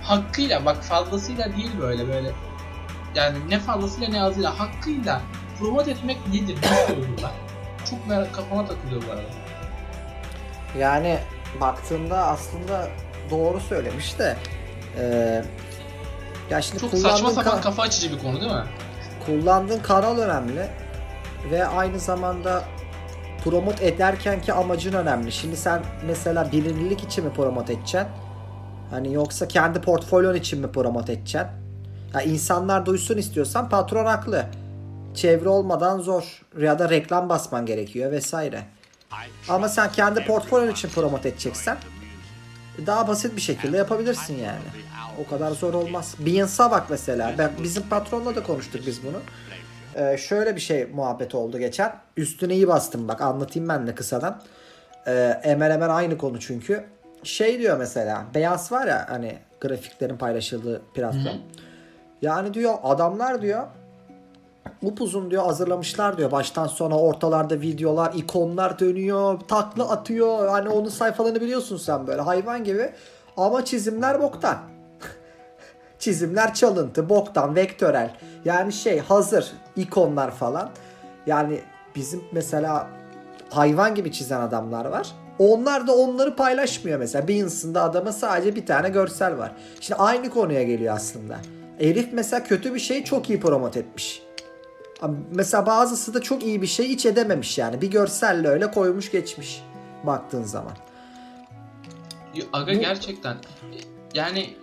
hakkıyla 0.02 0.64
bak 0.64 0.84
fazlasıyla 0.84 1.56
değil 1.56 1.70
böyle 1.80 2.08
böyle 2.08 2.32
yani 3.14 3.36
ne 3.48 3.58
fazlasıyla 3.58 4.08
ne 4.08 4.22
azıyla 4.22 4.58
hakkıyla 4.58 5.20
promote 5.58 5.90
etmek 5.90 6.18
nedir? 6.28 6.56
Nasıl 6.62 6.92
olur? 6.96 7.06
Çok 7.90 8.08
merak 8.08 8.34
kafama 8.34 8.66
takılıyor 8.66 9.02
bu 9.08 9.12
arada. 9.12 9.22
yani 10.78 11.18
baktığında 11.60 12.26
aslında 12.26 12.88
doğru 13.30 13.60
söylemiş 13.60 14.18
de 14.18 14.36
eee 14.98 15.44
ya 16.50 16.62
şimdi 16.62 16.80
Çok 16.80 16.90
saçma 16.90 17.30
sapan 17.30 17.58
ka- 17.58 17.62
kafa 17.62 17.82
açıcı 17.82 18.12
bir 18.12 18.18
konu 18.22 18.40
değil 18.40 18.52
mi? 18.52 18.64
kullandığın 19.26 19.78
kanal 19.80 20.18
önemli 20.18 20.66
ve 21.50 21.66
aynı 21.66 21.98
zamanda 21.98 22.64
promote 23.44 23.86
ederken 23.86 24.40
ki 24.42 24.52
amacın 24.52 24.92
önemli. 24.92 25.32
Şimdi 25.32 25.56
sen 25.56 25.82
mesela 26.06 26.52
bilinirlik 26.52 27.04
için 27.04 27.24
mi 27.24 27.32
promote 27.32 27.72
edeceksin? 27.72 28.08
Hani 28.90 29.12
yoksa 29.12 29.48
kendi 29.48 29.80
portfolyon 29.80 30.34
için 30.34 30.60
mi 30.60 30.72
promote 30.72 31.12
edeceksin? 31.12 31.48
Ya 32.14 32.22
insanlar 32.22 32.86
duysun 32.86 33.16
istiyorsan 33.16 33.68
patron 33.68 34.06
haklı. 34.06 34.46
Çevre 35.14 35.48
olmadan 35.48 35.98
zor 35.98 36.42
ya 36.60 36.78
da 36.78 36.90
reklam 36.90 37.28
basman 37.28 37.66
gerekiyor 37.66 38.12
vesaire. 38.12 38.62
Ama 39.48 39.68
sen 39.68 39.92
kendi 39.92 40.24
portfolyon 40.26 40.72
için 40.72 40.88
promote 40.88 41.28
edeceksen 41.28 41.76
daha 42.86 43.08
basit 43.08 43.36
bir 43.36 43.40
şekilde 43.40 43.76
yapabilirsin 43.76 44.34
yani. 44.36 44.58
O 45.26 45.30
kadar 45.30 45.50
zor 45.50 45.74
olmaz. 45.74 46.14
Beyoncé'a 46.26 46.70
bak 46.70 46.90
mesela. 46.90 47.34
Ben, 47.38 47.50
bizim 47.62 47.82
patronla 47.88 48.36
da 48.36 48.42
konuştuk 48.42 48.82
biz 48.86 49.02
bunu. 49.04 49.20
Ee, 49.96 50.16
şöyle 50.18 50.56
bir 50.56 50.60
şey 50.60 50.86
muhabbet 50.86 51.34
oldu 51.34 51.58
geçen. 51.58 51.96
Üstüne 52.16 52.54
iyi 52.54 52.68
bastım 52.68 53.08
bak 53.08 53.20
anlatayım 53.20 53.68
ben 53.68 53.86
de 53.86 53.94
kısadan. 53.94 54.42
Ee, 55.06 55.40
hemen 55.42 55.70
hemen 55.70 55.88
aynı 55.88 56.18
konu 56.18 56.40
çünkü. 56.40 56.84
Şey 57.22 57.58
diyor 57.58 57.78
mesela. 57.78 58.24
Beyaz 58.34 58.72
var 58.72 58.86
ya 58.86 59.06
hani 59.10 59.38
grafiklerin 59.60 60.16
paylaşıldığı 60.16 60.82
platform. 60.94 61.38
Yani 62.22 62.54
diyor 62.54 62.74
adamlar 62.82 63.42
diyor 63.42 63.62
upuzun 64.84 65.30
diyor 65.30 65.44
hazırlamışlar 65.44 66.18
diyor. 66.18 66.30
Baştan 66.30 66.66
sona 66.66 66.98
ortalarda 66.98 67.60
videolar, 67.60 68.12
ikonlar 68.14 68.78
dönüyor, 68.78 69.40
takla 69.48 69.90
atıyor. 69.90 70.48
Hani 70.48 70.68
onun 70.68 70.88
sayfalarını 70.88 71.40
biliyorsun 71.40 71.76
sen 71.76 72.06
böyle 72.06 72.20
hayvan 72.20 72.64
gibi. 72.64 72.92
Ama 73.36 73.64
çizimler 73.64 74.22
boktan. 74.22 74.56
Çizimler 75.98 76.54
çalıntı, 76.54 77.08
boktan, 77.08 77.54
vektörel. 77.54 78.10
Yani 78.44 78.72
şey 78.72 78.98
hazır 78.98 79.52
ikonlar 79.76 80.30
falan. 80.30 80.70
Yani 81.26 81.60
bizim 81.96 82.24
mesela 82.32 82.86
hayvan 83.50 83.94
gibi 83.94 84.12
çizen 84.12 84.40
adamlar 84.40 84.84
var. 84.84 85.12
Onlar 85.38 85.86
da 85.86 85.96
onları 85.96 86.36
paylaşmıyor 86.36 86.98
mesela. 86.98 87.28
Beyoncé'nda 87.28 87.82
adama 87.82 88.12
sadece 88.12 88.56
bir 88.56 88.66
tane 88.66 88.88
görsel 88.88 89.38
var. 89.38 89.52
Şimdi 89.80 90.00
aynı 90.00 90.30
konuya 90.30 90.62
geliyor 90.62 90.94
aslında. 90.94 91.36
Elif 91.80 92.08
mesela 92.12 92.44
kötü 92.44 92.74
bir 92.74 92.80
şeyi 92.80 93.04
çok 93.04 93.30
iyi 93.30 93.40
promote 93.40 93.80
etmiş. 93.80 94.22
Mesela 95.30 95.66
bazısı 95.66 96.14
da 96.14 96.22
çok 96.22 96.44
iyi 96.44 96.62
bir 96.62 96.66
şey 96.66 96.88
hiç 96.88 97.06
edememiş 97.06 97.58
yani. 97.58 97.80
Bir 97.80 97.90
görselle 97.90 98.48
öyle 98.48 98.70
koymuş 98.70 99.10
geçmiş 99.10 99.62
baktığın 100.04 100.42
zaman. 100.42 100.72
Aga 102.52 102.74
Bu- 102.74 102.78
gerçekten 102.80 103.36
yani 104.14 104.54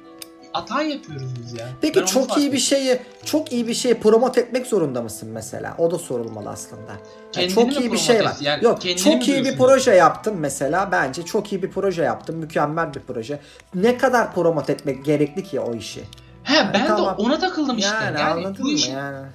hata 0.51 0.81
yapıyoruz 0.81 1.29
biz 1.41 1.53
ya. 1.59 1.69
Peki 1.81 1.99
Ben 1.99 2.05
çok 2.05 2.37
iyi 2.37 2.51
bir 2.53 2.57
şeyi 2.57 2.99
çok 3.25 3.51
iyi 3.51 3.67
bir 3.67 3.73
şeyi 3.73 3.99
promote 3.99 4.41
etmek 4.41 4.67
zorunda 4.67 5.01
mısın 5.01 5.29
mesela? 5.33 5.75
O 5.77 5.91
da 5.91 5.97
sorulmalı 5.97 6.49
aslında. 6.49 6.91
Yani 7.35 7.49
çok 7.49 7.79
iyi 7.79 7.91
bir 7.91 7.97
şey 7.97 8.23
var. 8.25 8.35
Yani 8.41 8.63
Yok 8.63 8.81
çok 8.97 9.27
iyi 9.27 9.45
bir 9.45 9.57
proje 9.57 9.91
yaptım 9.91 10.35
mesela. 10.39 10.89
Bence 10.91 11.23
çok 11.25 11.51
iyi 11.51 11.63
bir 11.63 11.71
proje 11.71 12.03
yaptım. 12.03 12.35
Mükemmel 12.35 12.93
bir 12.93 12.99
proje. 12.99 13.39
Ne 13.75 13.97
kadar 13.97 14.33
promote 14.33 14.73
etmek 14.73 15.05
gerekli 15.05 15.43
ki 15.43 15.59
o 15.59 15.75
işi? 15.75 16.03
He 16.51 16.73
ben 16.73 16.87
tamam. 16.87 17.17
de 17.17 17.21
ona 17.21 17.39
takıldım 17.39 17.77
işte. 17.77 17.95
Yani, 17.95 18.19
Yani, 18.19 18.23
anladın 18.23 18.63
bu 18.63 18.67
mı 18.67 18.73
işin 18.73 18.93
yani? 18.93 19.27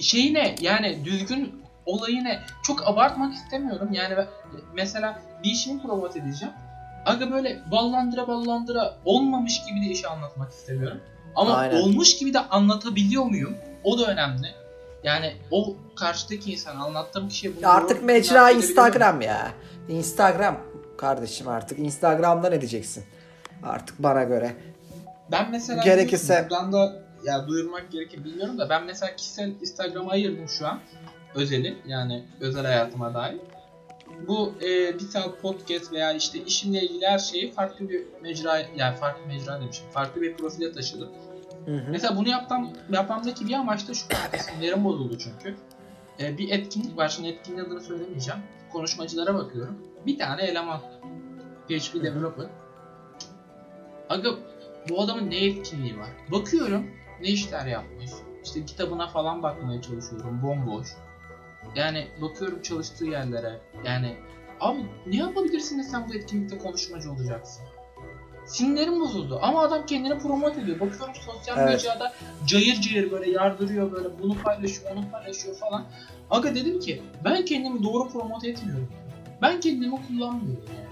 şeyi 0.00 0.34
ne? 0.34 0.54
Yani 0.60 1.04
düzgün 1.04 1.62
olayı 1.86 2.24
ne? 2.24 2.40
Çok 2.62 2.88
abartmak 2.88 3.34
istemiyorum. 3.34 3.88
Yani 3.92 4.16
ben, 4.16 4.26
mesela 4.74 5.20
bir 5.44 5.50
işimi 5.50 5.82
promote 5.82 6.18
edeceğim. 6.18 6.54
Aga 7.06 7.30
böyle 7.30 7.58
ballandıra 7.70 8.28
ballandıra 8.28 8.96
olmamış 9.04 9.64
gibi 9.64 9.80
de 9.80 9.86
işi 9.86 10.08
anlatmak 10.08 10.52
istemiyorum. 10.52 11.00
Ama 11.36 11.56
Aynen. 11.56 11.80
olmuş 11.80 12.16
gibi 12.18 12.34
de 12.34 12.38
anlatabiliyor 12.40 13.24
muyum? 13.24 13.56
O 13.84 13.98
da 13.98 14.06
önemli. 14.06 14.46
Yani 15.04 15.36
o 15.50 15.76
karşıdaki 15.96 16.52
insan 16.52 16.76
anlattığım 16.76 17.28
kişiye 17.28 17.56
bunu 17.56 17.70
artık 17.70 18.02
mecra? 18.02 18.50
Instagram 18.50 19.20
ya. 19.20 19.48
Instagram 19.88 20.56
kardeşim 20.98 21.48
artık 21.48 21.78
Instagram'da 21.78 22.48
ne 22.48 22.60
diyeceksin? 22.60 23.04
Artık 23.62 24.02
bana 24.02 24.22
göre. 24.24 24.56
Ben 25.32 25.50
mesela 25.50 25.82
Gerekirse- 25.82 26.42
buradan 26.44 26.72
da 26.72 27.02
ya 27.24 27.48
duyurmak 27.48 27.90
gerekir 27.92 28.24
bilmiyorum 28.24 28.58
da 28.58 28.68
ben 28.68 28.84
mesela 28.84 29.16
kişisel 29.16 29.50
Instagram'a 29.60 30.12
ayırdım 30.12 30.48
şu 30.48 30.66
an 30.66 30.80
özeli 31.34 31.76
yani 31.86 32.24
özel 32.40 32.64
hayatıma 32.64 33.14
dair. 33.14 33.36
Bu 34.28 34.54
e, 34.62 34.94
bir 34.94 35.04
saat 35.04 35.42
podcast 35.42 35.92
veya 35.92 36.12
işte 36.12 36.38
işimle 36.38 36.82
ilgili 36.82 37.06
her 37.06 37.18
şeyi 37.18 37.52
farklı 37.52 37.88
bir 37.88 38.02
mecra 38.22 38.58
yani 38.76 38.96
farklı 38.96 39.26
mecra 39.26 39.60
demişim 39.60 39.84
farklı 39.90 40.22
bir 40.22 40.36
profile 40.36 40.72
taşıdım. 40.72 41.08
Hı 41.64 41.76
hı. 41.76 41.90
Mesela 41.90 42.16
bunu 42.16 42.28
yapmam, 42.28 42.72
yapmamdaki 42.92 43.48
bir 43.48 43.54
amaç 43.54 43.88
da 43.88 43.94
şu 43.94 44.04
sinirlerim 44.38 44.84
bozuldu 44.84 45.18
çünkü. 45.18 45.56
E, 46.20 46.38
bir 46.38 46.50
etkinlik 46.50 46.96
var 46.96 47.08
şimdi 47.08 47.28
etkinliğin 47.28 47.66
adını 47.66 47.80
söylemeyeceğim. 47.80 48.40
Konuşmacılara 48.72 49.34
bakıyorum. 49.34 49.78
Bir 50.06 50.18
tane 50.18 50.42
eleman. 50.42 50.80
PHP 51.68 51.94
developer. 51.94 52.46
Aga 54.08 54.30
bu 54.90 55.00
adamın 55.02 55.30
ne 55.30 55.44
etkinliği 55.44 55.98
var? 55.98 56.08
Bakıyorum 56.32 56.86
ne 57.20 57.28
işler 57.28 57.66
yapmış. 57.66 58.10
İşte 58.44 58.64
kitabına 58.64 59.08
falan 59.08 59.42
bakmaya 59.42 59.82
çalışıyorum. 59.82 60.42
Bomboş. 60.42 60.88
Yani 61.74 62.06
bakıyorum 62.22 62.62
çalıştığı 62.62 63.04
yerlere. 63.04 63.60
Yani 63.84 64.16
abi 64.60 64.78
ne 65.06 65.16
yapabilirsin 65.16 65.78
de 65.78 65.82
sen 65.82 66.08
bu 66.08 66.14
etkinlikte 66.14 66.58
konuşmacı 66.58 67.12
olacaksın? 67.12 67.64
Sinirlerim 68.46 69.00
bozuldu. 69.00 69.38
Ama 69.42 69.60
adam 69.62 69.86
kendini 69.86 70.18
promote 70.18 70.60
ediyor. 70.60 70.80
Bakıyorum 70.80 71.14
sosyal 71.14 71.58
Evet. 71.58 71.68
medyada 71.84 72.12
cayır 72.46 72.80
cayır 72.80 73.10
böyle 73.10 73.30
yardırıyor 73.30 73.92
böyle 73.92 74.08
bunu 74.22 74.34
paylaşıyor 74.42 74.90
onu 74.96 75.10
paylaşıyor 75.10 75.56
falan. 75.56 75.84
Aga 76.30 76.54
dedim 76.54 76.80
ki 76.80 77.02
ben 77.24 77.44
kendimi 77.44 77.82
doğru 77.82 78.08
promote 78.08 78.48
etmiyorum. 78.48 78.88
Ben 79.42 79.60
kendimi 79.60 79.90
kullanmıyorum 79.90 80.64
yani. 80.68 80.86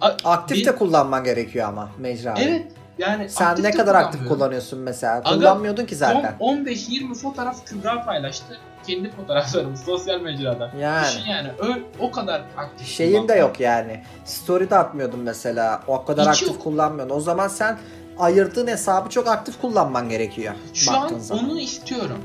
A- 0.00 0.30
Aktif 0.32 0.66
de 0.66 0.74
kullanman 0.76 1.24
gerekiyor 1.24 1.68
ama 1.68 1.90
mecrayı. 1.98 2.48
Evet. 2.48 2.72
Yani 2.98 3.28
Sen 3.28 3.62
ne 3.62 3.70
kadar 3.70 3.94
aktif 3.94 4.28
kullanıyorsun 4.28 4.78
mesela? 4.78 5.14
Aga, 5.14 5.30
Kullanmıyordun 5.30 5.86
ki 5.86 5.96
zaten. 5.96 6.34
Son 6.38 6.56
15-20 6.56 7.14
fotoğraf 7.14 7.66
Kübra 7.66 8.04
paylaştı. 8.04 8.58
Kendi 8.86 9.10
fotoğraflarımız 9.10 9.80
sosyal 9.84 10.20
mecrada. 10.20 10.70
Yani. 10.80 11.06
Düşün 11.06 11.30
yani 11.30 11.48
ö, 11.58 11.72
o 12.00 12.10
kadar 12.10 12.42
aktif. 12.56 12.86
Şeyin 12.88 13.28
de 13.28 13.34
yok 13.34 13.60
yani. 13.60 14.02
Story 14.24 14.70
de 14.70 14.76
atmıyordun 14.78 15.20
mesela. 15.20 15.80
O 15.86 16.04
kadar 16.04 16.24
Hiç 16.24 16.28
aktif 16.42 16.48
yok. 16.48 16.62
kullanmıyorsun. 16.62 17.16
O 17.16 17.20
zaman 17.20 17.48
sen 17.48 17.78
ayırdığın 18.18 18.66
hesabı 18.66 19.08
çok 19.10 19.28
aktif 19.28 19.60
kullanman 19.60 20.08
gerekiyor. 20.08 20.54
Şu 20.74 20.92
an 20.92 21.18
zaman. 21.18 21.44
onu 21.50 21.60
istiyorum. 21.60 22.18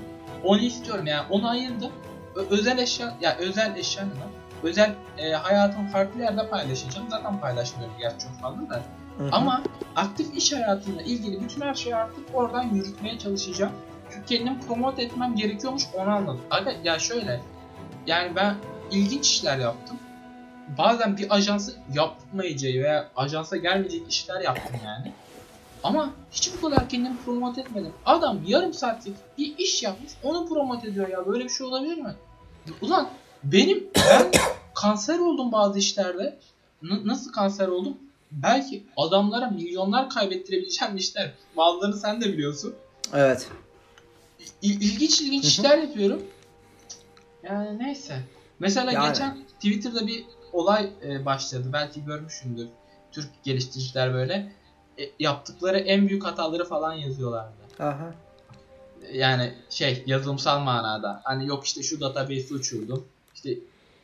Onu 0.44 0.60
istiyorum 0.60 1.08
yani 1.08 1.26
onu 1.30 1.50
ayırdım. 1.50 1.92
Ö- 2.36 2.46
özel 2.50 2.78
eşya 2.78 3.14
ya 3.22 3.36
özel 3.38 3.76
eşya 3.76 4.04
ne 4.04 4.10
lan? 4.10 4.30
Özel 4.64 4.94
e, 5.18 5.32
hayatım 5.32 5.88
farklı 5.88 6.22
yerde 6.22 6.50
paylaşacağım. 6.50 7.08
Zaten 7.10 7.40
paylaşmıyorum 7.40 7.96
gerçi 8.00 8.18
çok 8.20 8.42
fazla 8.42 8.70
da. 8.70 8.82
Ama 9.32 9.64
aktif 9.96 10.38
iş 10.38 10.54
hayatımla 10.54 11.02
ilgili 11.02 11.42
bütün 11.44 11.62
her 11.62 11.76
şeyi 11.76 11.96
artık 11.96 12.24
oradan 12.34 12.64
yürütmeye 12.64 13.20
çalışacağım. 13.20 13.72
Çünkü 14.12 14.26
kendimi 14.26 14.60
promote 14.60 15.02
etmem 15.02 15.36
gerekiyormuş 15.36 15.84
onu 15.94 16.10
anladım. 16.10 16.42
Aga 16.52 16.72
ya 16.84 17.00
şöyle 17.00 17.42
yani 18.08 18.36
ben 18.36 18.56
ilginç 18.92 19.26
işler 19.26 19.58
yaptım. 19.58 19.98
Bazen 20.78 21.18
bir 21.18 21.36
ajansı 21.36 21.74
yapmayacağı 21.94 22.84
veya 22.84 23.10
ajansa 23.16 23.58
gelmeyecek 23.58 24.12
işler 24.12 24.42
yaptım 24.42 24.76
yani. 24.86 25.14
Ama 25.84 26.10
hiç 26.32 26.52
bu 26.58 26.70
kadar 26.70 26.90
kendimi 26.90 27.18
promote 27.26 27.62
etmedim. 27.62 27.94
Adam 28.06 28.40
yarım 28.48 28.74
saatlik 28.74 29.16
bir 29.38 29.58
iş 29.58 29.84
yapmış 29.84 30.12
onu 30.24 30.50
promote 30.50 30.88
ediyor 30.88 31.10
ya. 31.10 31.26
Böyle 31.26 31.44
bir 31.44 31.50
şey 31.50 31.68
olabilir 31.68 31.98
mi? 31.98 32.16
Ulan 32.82 33.10
benim 33.44 33.88
ben 33.96 34.32
kanser 34.76 35.20
oldum 35.20 35.52
bazı 35.52 35.80
işlerde. 35.80 36.38
N- 36.82 37.08
nasıl 37.08 37.32
kanser 37.32 37.68
oldum? 37.68 37.98
Belki 38.32 38.84
adamlara 38.98 39.50
milyonlar 39.50 40.10
kaybettirebileceğim 40.10 40.98
işler. 40.98 41.34
Bazılarını 41.58 41.98
sen 41.98 42.22
de 42.22 42.26
biliyorsun. 42.34 42.76
Evet. 43.14 43.48
İ- 44.62 44.74
ilginç 44.74 45.22
ilginç 45.22 45.44
Hı 45.44 45.48
hı. 45.48 45.52
işler 45.52 45.78
yapıyorum. 45.78 46.24
Yani 47.44 47.80
neyse. 47.80 48.20
Mesela 48.60 48.92
Yani. 48.92 49.08
geçen 49.08 49.38
Twitter'da 49.56 50.08
bir 50.08 50.26
olay 50.54 50.90
e, 51.06 51.26
başladı. 51.26 51.70
Belki 51.74 52.06
görmüşsündür. 52.06 52.68
Türk 53.12 53.44
geliştiriciler 53.44 54.14
böyle 54.14 54.52
e, 55.00 55.04
yaptıkları 55.20 55.80
en 55.80 56.10
büyük 56.10 56.26
hataları 56.26 56.66
falan 56.66 56.94
yazıyorlardı. 56.94 57.54
Aha. 57.80 58.14
Yani 59.14 59.54
şey 59.70 60.04
yazılımsal 60.06 60.60
manada. 60.60 61.22
Hani 61.24 61.48
yok 61.48 61.66
işte 61.66 61.84
şu 61.84 62.02
database'i 62.02 62.54
uçurdum. 62.54 63.06
İşte 63.36 63.54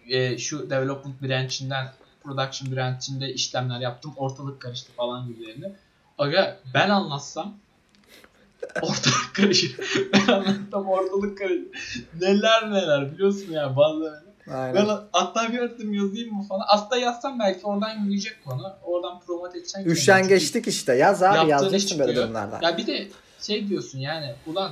e, 0.09 0.37
şu 0.37 0.69
development 0.69 1.21
branch'inden 1.21 1.93
production 2.23 2.75
branch'inde 2.75 3.33
işlemler 3.33 3.79
yaptım. 3.79 4.13
Ortalık 4.17 4.61
karıştı 4.61 4.91
falan 4.91 5.27
gibilerini. 5.27 5.73
Aga 6.17 6.59
ben 6.73 6.89
anlatsam 6.89 7.53
ortalık 8.81 9.29
karışır. 9.33 9.75
ben 10.13 10.33
anlatsam 10.33 10.87
ortalık 10.87 11.37
karışır. 11.37 11.67
Neler 12.21 12.71
neler 12.71 13.13
biliyorsun 13.13 13.51
ya 13.51 13.75
bazılarını. 13.77 14.33
Aynen. 14.51 14.75
Ben 14.75 14.87
hatta 15.11 15.53
bir 15.53 15.59
attım 15.59 15.93
yazayım 15.93 16.35
mı 16.35 16.43
falan. 16.43 16.65
Aslında 16.67 16.97
yazsam 16.97 17.39
belki 17.39 17.65
oradan 17.65 17.99
yürüyecek 17.99 18.45
konu. 18.45 18.73
Oradan 18.83 19.19
promote 19.19 19.57
edeceksin. 19.57 19.85
Üşengeçlik 19.89 20.67
işte. 20.67 20.93
Yaz 20.93 21.23
abi 21.23 21.49
yazacaksın 21.49 21.99
böyle 21.99 22.11
çıkıyor. 22.11 22.27
durumlarda. 22.27 22.59
Ya 22.61 22.77
bir 22.77 22.87
de 22.87 23.07
şey 23.41 23.67
diyorsun 23.69 23.99
yani 23.99 24.35
ulan 24.47 24.71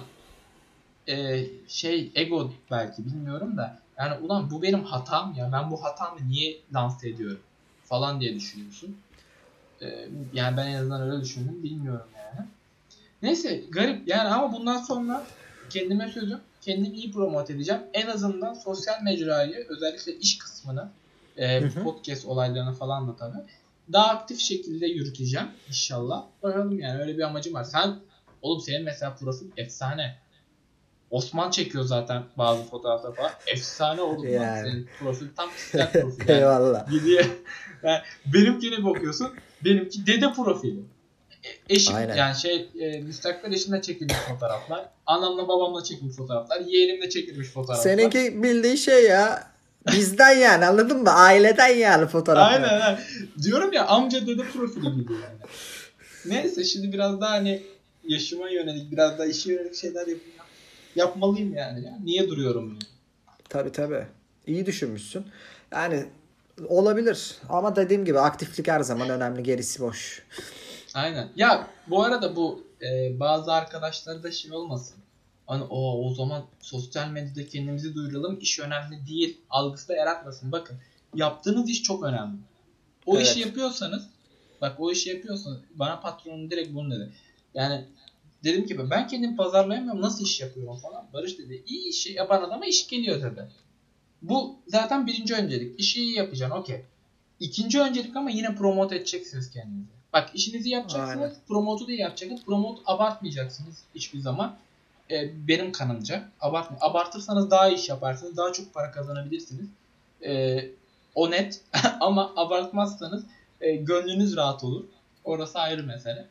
e, 1.07 1.45
şey 1.67 2.11
ego 2.15 2.51
belki 2.71 3.05
bilmiyorum 3.05 3.57
da 3.57 3.80
yani 4.01 4.25
ulan 4.25 4.51
bu 4.51 4.61
benim 4.61 4.83
hatam 4.83 5.33
ya 5.37 5.49
ben 5.51 5.71
bu 5.71 5.83
hatamı 5.83 6.29
niye 6.29 6.57
lanse 6.73 7.09
ediyorum 7.09 7.41
falan 7.83 8.21
diye 8.21 8.35
düşünüyorsun. 8.35 8.97
E, 9.81 10.07
yani 10.33 10.57
ben 10.57 10.67
en 10.67 10.75
azından 10.75 11.01
öyle 11.01 11.23
düşündüm 11.23 11.63
bilmiyorum 11.63 12.07
yani. 12.15 12.47
Neyse 13.21 13.63
garip 13.69 14.07
yani 14.07 14.29
ama 14.29 14.53
bundan 14.53 14.77
sonra 14.77 15.25
kendime 15.69 16.07
sözüm 16.07 16.39
kendimi 16.61 16.95
iyi 16.95 17.11
promote 17.11 17.53
edeceğim. 17.53 17.81
En 17.93 18.07
azından 18.07 18.53
sosyal 18.53 19.01
mecrayı 19.01 19.65
özellikle 19.69 20.15
iş 20.15 20.37
kısmını 20.37 20.89
e, 21.37 21.61
Hı 21.61 21.65
hı. 21.65 21.83
podcast 21.83 22.25
olaylarını 22.25 22.73
falan 22.73 23.07
da 23.07 23.15
tabii 23.15 23.37
daha 23.93 24.09
aktif 24.09 24.39
şekilde 24.39 24.87
yürüteceğim 24.87 25.47
inşallah. 25.67 26.25
Bakalım 26.43 26.79
yani 26.79 27.01
öyle 27.01 27.17
bir 27.17 27.23
amacım 27.23 27.53
var. 27.53 27.63
Sen 27.63 27.99
oğlum 28.41 28.61
senin 28.61 28.83
mesela 28.83 29.15
profil 29.15 29.47
efsane. 29.57 30.17
Osman 31.11 31.51
çekiyor 31.51 31.83
zaten 31.83 32.23
bazı 32.37 32.63
fotoğraflar 32.63 33.15
falan. 33.15 33.31
Efsane 33.47 34.01
oldu 34.01 34.23
lan 34.23 34.29
Yani. 34.29 34.69
senin 34.71 34.89
profil. 34.99 35.25
Tam 35.37 35.49
kişisel 35.49 35.91
profil. 36.01 36.29
Yani. 36.29 36.39
Eyvallah. 36.39 36.91
Gidiyor. 36.91 37.25
Yani 37.83 37.99
benimkine 38.25 38.83
bakıyorsun. 38.83 39.29
Benimki 39.65 40.07
dede 40.07 40.33
profili. 40.33 40.79
E- 41.43 41.73
Eşim 41.75 41.95
Aynen. 41.95 42.15
yani 42.15 42.35
şey 42.35 42.69
e, 42.79 42.99
müstakbel 42.99 43.53
eşimle 43.53 43.81
çekilmiş 43.81 44.15
fotoğraflar. 44.15 44.85
Anamla 45.05 45.47
babamla 45.47 45.83
çekilmiş 45.83 46.15
fotoğraflar. 46.15 46.59
Yeğenimle 46.59 47.09
çekilmiş 47.09 47.47
fotoğraflar. 47.49 47.83
Seninki 47.83 48.43
bildiğin 48.43 48.75
şey 48.75 49.03
ya. 49.05 49.51
Bizden 49.91 50.31
yani 50.37 50.65
anladın 50.65 51.01
mı? 51.03 51.09
Aileden 51.13 51.67
yani 51.67 52.07
fotoğraflar. 52.07 52.51
Aynen 52.51 52.69
aynen. 52.81 52.99
Diyorum 53.43 53.73
ya 53.73 53.85
amca 53.87 54.27
dede 54.27 54.43
profili 54.43 54.95
gibi 54.95 55.13
yani. 55.13 55.39
Neyse 56.25 56.63
şimdi 56.63 56.93
biraz 56.93 57.21
daha 57.21 57.31
hani 57.31 57.63
yaşıma 58.07 58.49
yönelik 58.49 58.91
biraz 58.91 59.17
daha 59.19 59.27
işe 59.27 59.51
yönelik 59.53 59.75
şeyler 59.75 59.99
yapayım. 59.99 60.21
Yapmalıyım 60.95 61.53
yani. 61.53 61.85
ya. 61.85 61.97
Niye 62.03 62.29
duruyorum 62.29 62.67
yani? 62.69 62.79
Tabii 63.49 63.71
tabii. 63.71 64.05
İyi 64.47 64.65
düşünmüşsün. 64.65 65.25
Yani 65.71 66.05
olabilir 66.67 67.35
ama 67.49 67.75
dediğim 67.75 68.05
gibi 68.05 68.19
aktiflik 68.19 68.67
her 68.67 68.79
zaman 68.81 69.09
önemli. 69.09 69.43
Gerisi 69.43 69.79
boş. 69.81 70.23
Aynen. 70.93 71.29
Ya 71.35 71.67
bu 71.87 72.03
arada 72.03 72.35
bu 72.35 72.63
e, 72.81 73.19
bazı 73.19 73.53
arkadaşlar 73.53 74.23
da 74.23 74.31
şey 74.31 74.51
olmasın. 74.51 74.97
Hani 75.47 75.63
o 75.63 76.05
o 76.07 76.13
zaman 76.13 76.45
sosyal 76.59 77.07
medyada 77.09 77.47
kendimizi 77.47 77.95
duyuralım. 77.95 78.39
iş 78.39 78.59
önemli 78.59 79.07
değil. 79.07 79.41
Algısı 79.49 79.87
da 79.87 79.95
yaratmasın. 79.95 80.51
Bakın 80.51 80.77
yaptığınız 81.15 81.69
iş 81.69 81.83
çok 81.83 82.03
önemli. 82.03 82.37
O 83.05 83.15
Evet. 83.17 83.27
işi 83.27 83.39
yapıyorsanız 83.39 84.07
bak 84.61 84.75
o 84.79 84.91
işi 84.91 85.09
yapıyorsanız 85.09 85.57
bana 85.75 85.99
patronum 85.99 86.51
direkt 86.51 86.73
bunu 86.73 86.91
dedi. 86.95 87.11
Yani 87.53 87.85
dedim 88.43 88.65
ki 88.65 88.89
ben 88.89 89.07
kendimi 89.07 89.35
pazarlayamıyorum 89.35 90.01
nasıl 90.01 90.23
iş 90.23 90.41
yapıyorum 90.41 90.77
falan. 90.77 91.05
Barış 91.13 91.39
dedi 91.39 91.63
iyi 91.67 91.89
işi 91.89 92.13
yapan 92.13 92.43
adama 92.43 92.65
iş 92.65 92.87
geliyor 92.87 93.21
dedi. 93.21 93.47
Bu 94.21 94.55
zaten 94.67 95.07
birinci 95.07 95.35
öncelik. 95.35 95.79
İşi 95.79 96.01
iyi 96.01 96.15
yapacaksın 96.15 96.57
okey. 96.57 96.81
İkinci 97.39 97.81
öncelik 97.81 98.15
ama 98.15 98.29
yine 98.29 98.55
promote 98.55 98.95
edeceksiniz 98.95 99.51
kendinizi. 99.51 99.91
Bak 100.13 100.29
işinizi 100.33 100.69
yapacaksınız. 100.69 101.21
Aynen. 101.21 101.35
Promotu 101.47 101.87
da 101.87 101.91
yapacaksınız. 101.91 102.45
Promote 102.45 102.81
abartmayacaksınız 102.85 103.83
hiçbir 103.95 104.19
zaman. 104.19 104.57
Ee, 105.11 105.47
benim 105.47 105.71
kanımca. 105.71 106.29
Abartma. 106.41 106.77
Abartırsanız 106.81 107.51
daha 107.51 107.69
iyi 107.69 107.75
iş 107.75 107.89
yaparsınız. 107.89 108.37
Daha 108.37 108.53
çok 108.53 108.73
para 108.73 108.91
kazanabilirsiniz. 108.91 109.67
Ee, 110.25 110.69
o 111.15 111.31
net. 111.31 111.61
ama 111.99 112.33
abartmazsanız 112.35 113.23
e, 113.61 113.75
gönlünüz 113.75 114.35
rahat 114.35 114.63
olur. 114.63 114.83
Orası 115.23 115.59
ayrı 115.59 115.83
mesele. 115.83 116.27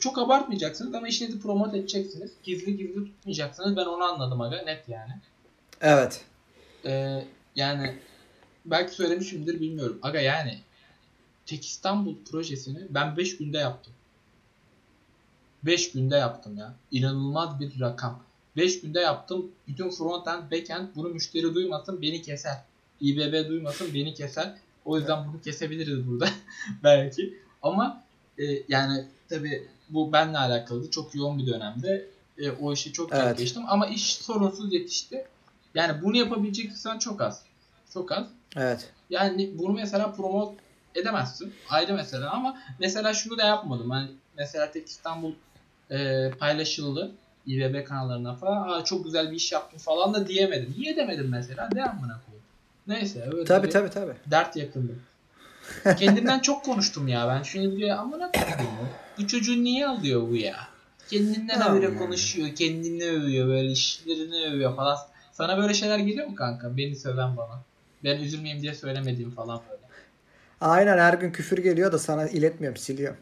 Çok 0.00 0.18
abartmayacaksınız 0.18 0.94
ama 0.94 1.08
işinizi 1.08 1.40
promote 1.40 1.78
edeceksiniz. 1.78 2.30
Gizli 2.42 2.76
gizli 2.76 3.04
tutmayacaksınız. 3.04 3.76
Ben 3.76 3.84
onu 3.84 4.04
anladım 4.04 4.40
aga. 4.40 4.62
Net 4.62 4.88
yani. 4.88 5.12
Evet. 5.80 6.24
Ee, 6.84 7.24
yani 7.56 7.94
belki 8.64 8.94
söylemişimdir 8.94 9.60
bilmiyorum. 9.60 9.98
Aga 10.02 10.20
yani 10.20 10.58
Tek 11.50 11.64
İstanbul 11.64 12.14
projesini 12.30 12.78
ben 12.90 13.16
5 13.16 13.36
günde 13.36 13.58
yaptım. 13.58 13.92
5 15.62 15.92
günde 15.92 16.16
yaptım 16.16 16.58
ya. 16.58 16.74
İnanılmaz 16.90 17.60
bir 17.60 17.80
rakam. 17.80 18.22
5 18.56 18.80
günde 18.80 19.00
yaptım. 19.00 19.50
Bütün 19.68 19.90
frontend, 19.90 20.52
backend 20.52 20.88
bunu 20.94 21.08
müşteri 21.08 21.54
duymasın 21.54 22.02
beni 22.02 22.22
keser. 22.22 22.56
İBB 23.00 23.48
duymasın 23.48 23.94
beni 23.94 24.14
keser. 24.14 24.54
O 24.84 24.98
yüzden 24.98 25.28
bunu 25.28 25.40
kesebiliriz 25.40 26.06
burada 26.06 26.28
belki. 26.84 27.38
Ama 27.62 28.04
e, 28.38 28.44
yani 28.68 29.04
tabi 29.28 29.68
bu 29.90 30.12
benle 30.12 30.38
alakalı 30.38 30.90
çok 30.90 31.14
yoğun 31.14 31.38
bir 31.38 31.46
dönemde 31.46 32.06
e, 32.38 32.50
o 32.50 32.72
işi 32.72 32.92
çok 32.92 33.12
Evet. 33.12 33.38
geçtim 33.38 33.62
ama 33.68 33.86
iş 33.86 34.14
sorunsuz 34.14 34.72
yetişti. 34.72 35.24
Yani 35.74 36.02
bunu 36.02 36.16
yapabilecek 36.16 36.64
insan 36.64 36.98
çok 36.98 37.20
az. 37.20 37.42
Çok 37.94 38.12
az. 38.12 38.26
Evet. 38.56 38.88
Yani 39.10 39.50
bunu 39.58 39.72
mesela 39.72 40.12
promote 40.12 40.54
edemezsin. 40.94 41.52
Ayrı 41.70 41.94
mesele 41.94 42.24
ama 42.24 42.58
mesela 42.78 43.14
şunu 43.14 43.38
da 43.38 43.44
yapmadım. 43.44 43.90
Hani 43.90 44.10
mesela 44.36 44.72
Tek 44.72 44.86
İstanbul 44.86 45.32
e, 45.90 46.30
paylaşıldı. 46.38 47.12
İBB 47.46 47.84
kanallarına 47.84 48.34
falan. 48.34 48.68
Aa, 48.68 48.84
çok 48.84 49.04
güzel 49.04 49.30
bir 49.30 49.36
iş 49.36 49.52
yaptım 49.52 49.78
falan 49.78 50.14
da 50.14 50.28
diyemedim. 50.28 50.74
Niye 50.78 50.96
demedim 50.96 51.28
mesela? 51.28 51.70
De 51.70 51.84
amına 51.84 52.20
koyayım. 52.26 52.44
Neyse 52.86 53.28
öyle 53.32 53.44
Tabii 53.44 53.68
tabii 53.68 53.90
tabii. 53.90 54.12
dert 54.26 54.56
yakındım. 54.56 55.02
Kendimden 55.98 56.38
çok 56.38 56.64
konuştum 56.64 57.08
ya 57.08 57.28
ben. 57.28 57.42
Şimdi 57.42 57.76
diyor 57.76 57.98
amına 57.98 58.30
koyayım. 58.32 58.58
Bu 59.18 59.26
çocuğu 59.26 59.64
niye 59.64 59.86
alıyor 59.86 60.28
bu 60.28 60.36
ya? 60.36 60.56
Kendinden 61.10 61.60
Aman. 61.60 61.76
öyle 61.76 61.96
konuşuyor. 61.96 62.54
Kendini 62.54 63.04
övüyor. 63.04 63.48
Böyle 63.48 63.70
işlerini 63.70 64.46
övüyor 64.46 64.76
falan. 64.76 64.98
Sana 65.32 65.58
böyle 65.58 65.74
şeyler 65.74 65.98
geliyor 65.98 66.26
mu 66.26 66.34
kanka? 66.34 66.76
Beni 66.76 66.96
söven 66.96 67.36
bana. 67.36 67.62
Ben 68.04 68.18
üzülmeyeyim 68.18 68.62
diye 68.62 68.74
söylemediğim 68.74 69.30
falan 69.30 69.60
böyle. 69.70 69.80
Aynen 70.60 70.98
her 70.98 71.14
gün 71.14 71.32
küfür 71.32 71.58
geliyor 71.58 71.92
da 71.92 71.98
sana 71.98 72.28
iletmiyorum 72.28 72.76
siliyorum. 72.76 73.18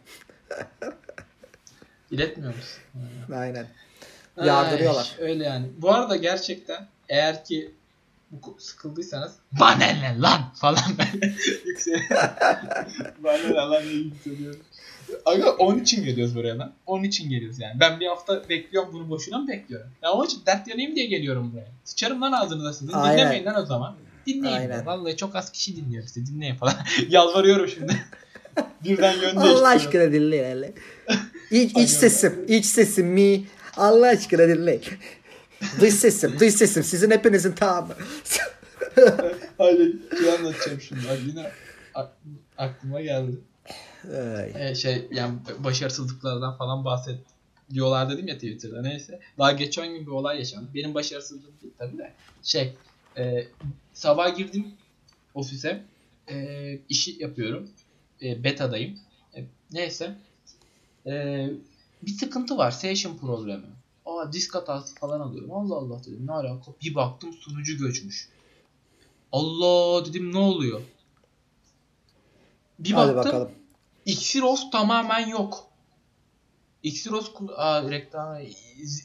İletmiyor 2.11 2.54
musun? 2.54 2.82
Aynen. 3.34 3.66
Yardırıyorlar. 4.44 5.16
Ay, 5.20 5.28
öyle 5.28 5.44
yani. 5.44 5.66
Bu 5.78 5.92
arada 5.92 6.16
gerçekten 6.16 6.87
eğer 7.08 7.44
ki 7.44 7.74
sıkıldıysanız 8.58 9.32
bana 9.60 9.76
ne 9.76 10.16
lan 10.20 10.40
falan 10.54 10.78
böyle 10.98 11.34
yükseliyor. 11.66 12.10
bana 13.24 13.48
ne 13.48 13.54
lan 13.54 13.82
diye 13.82 13.94
yükseliyorum. 13.94 14.60
Aga 15.24 15.50
onun 15.50 15.78
için 15.78 16.04
geliyoruz 16.04 16.34
buraya 16.34 16.58
lan. 16.58 16.72
Onun 16.86 17.04
için 17.04 17.30
geliyoruz 17.30 17.60
yani. 17.60 17.80
Ben 17.80 18.00
bir 18.00 18.06
hafta 18.06 18.48
bekliyorum 18.48 18.92
bunu 18.92 19.10
boşuna 19.10 19.38
mı 19.38 19.48
bekliyorum? 19.48 19.90
Ya 20.02 20.12
onun 20.12 20.26
için 20.26 20.40
dert 20.46 20.68
yanayım 20.68 20.96
diye 20.96 21.06
geliyorum 21.06 21.52
buraya. 21.52 21.68
Sıçarım 21.84 22.22
lan 22.22 22.32
ağzınıza 22.32 22.72
sizin. 22.72 22.92
Aynen. 22.92 23.18
Dinlemeyin 23.18 23.44
lan 23.44 23.62
o 23.62 23.66
zaman. 23.66 23.96
Dinleyin. 24.26 24.56
Aynen. 24.56 24.86
Vallahi 24.86 25.16
çok 25.16 25.36
az 25.36 25.52
kişi 25.52 25.76
dinliyor 25.76 26.04
sizi. 26.04 26.34
Dinleyin 26.34 26.54
falan. 26.54 26.74
Yalvarıyorum 27.08 27.68
şimdi. 27.68 28.06
Birden 28.84 29.16
yön. 29.22 29.36
Allah 29.36 29.68
aşkına 29.68 30.12
dinleyin 30.12 30.44
hele. 30.44 30.72
İç, 31.50 31.76
iç 31.76 31.90
sesim, 31.90 32.44
iç 32.48 32.66
sesim 32.66 33.06
mi? 33.06 33.44
Allah 33.76 34.06
aşkına 34.06 34.48
dinleyin. 34.48 34.82
Dış 35.81 35.94
sesim, 35.94 36.40
dış 36.40 36.55
sesim. 36.55 36.83
Sizin 36.83 37.11
hepinizin 37.11 37.53
tamamı. 37.53 37.94
Hayır, 39.59 39.97
şey 40.18 40.33
anlatacağım 40.33 40.81
şimdi. 40.81 41.01
Bak 41.09 41.18
yine 41.27 41.51
ak- 41.94 42.16
aklıma 42.59 43.01
geldi. 43.01 43.38
Ay. 44.16 44.53
Ee, 44.71 44.75
şey 44.75 45.09
yani 45.11 45.35
başarısızlıklardan 45.59 46.57
falan 46.59 46.85
bahset 46.85 47.18
diyorlar 47.75 48.11
dedim 48.11 48.29
ya 48.29 48.35
Twitter'da 48.35 48.83
neyse. 48.83 49.21
Daha 49.38 49.53
geçen 49.53 49.88
gün 49.88 50.07
bir 50.07 50.11
olay 50.11 50.38
yaşandı. 50.38 50.68
Benim 50.75 50.94
başarısızlığım 50.94 51.53
değil 51.62 51.73
tabii 51.79 51.99
de. 51.99 52.12
Şey 52.42 52.75
e, 53.18 53.47
sabah 53.92 54.37
girdim 54.37 54.66
ofise 55.35 55.83
e, 56.31 56.79
işi 56.88 57.23
yapıyorum. 57.23 57.71
E, 58.23 58.44
beta'dayım. 58.44 58.99
E, 59.37 59.44
neyse. 59.73 60.14
E, 61.07 61.47
bir 62.03 62.11
sıkıntı 62.12 62.57
var. 62.59 62.71
Session 62.71 63.18
problemi. 63.18 63.66
Aa 64.09 64.33
disk 64.33 64.55
hatası 64.55 64.94
falan 64.94 65.21
alıyorum. 65.21 65.53
Allah 65.53 65.75
Allah 65.75 66.01
dedim. 66.01 66.27
Ne 66.27 66.33
alaka? 66.33 66.73
Bir 66.83 66.94
baktım 66.94 67.33
sunucu 67.33 67.79
göçmüş. 67.79 68.29
Allah 69.33 70.07
dedim 70.07 70.33
ne 70.33 70.38
oluyor? 70.38 70.81
Bir 72.79 72.92
Hadi 72.92 73.16
baktım 73.16 73.33
bakalım. 73.33 73.51
Xeros 74.07 74.71
tamamen 74.71 75.29
yok. 75.29 75.68
Xeros 76.83 77.31
Aa, 77.57 77.90
reklam 77.90 78.38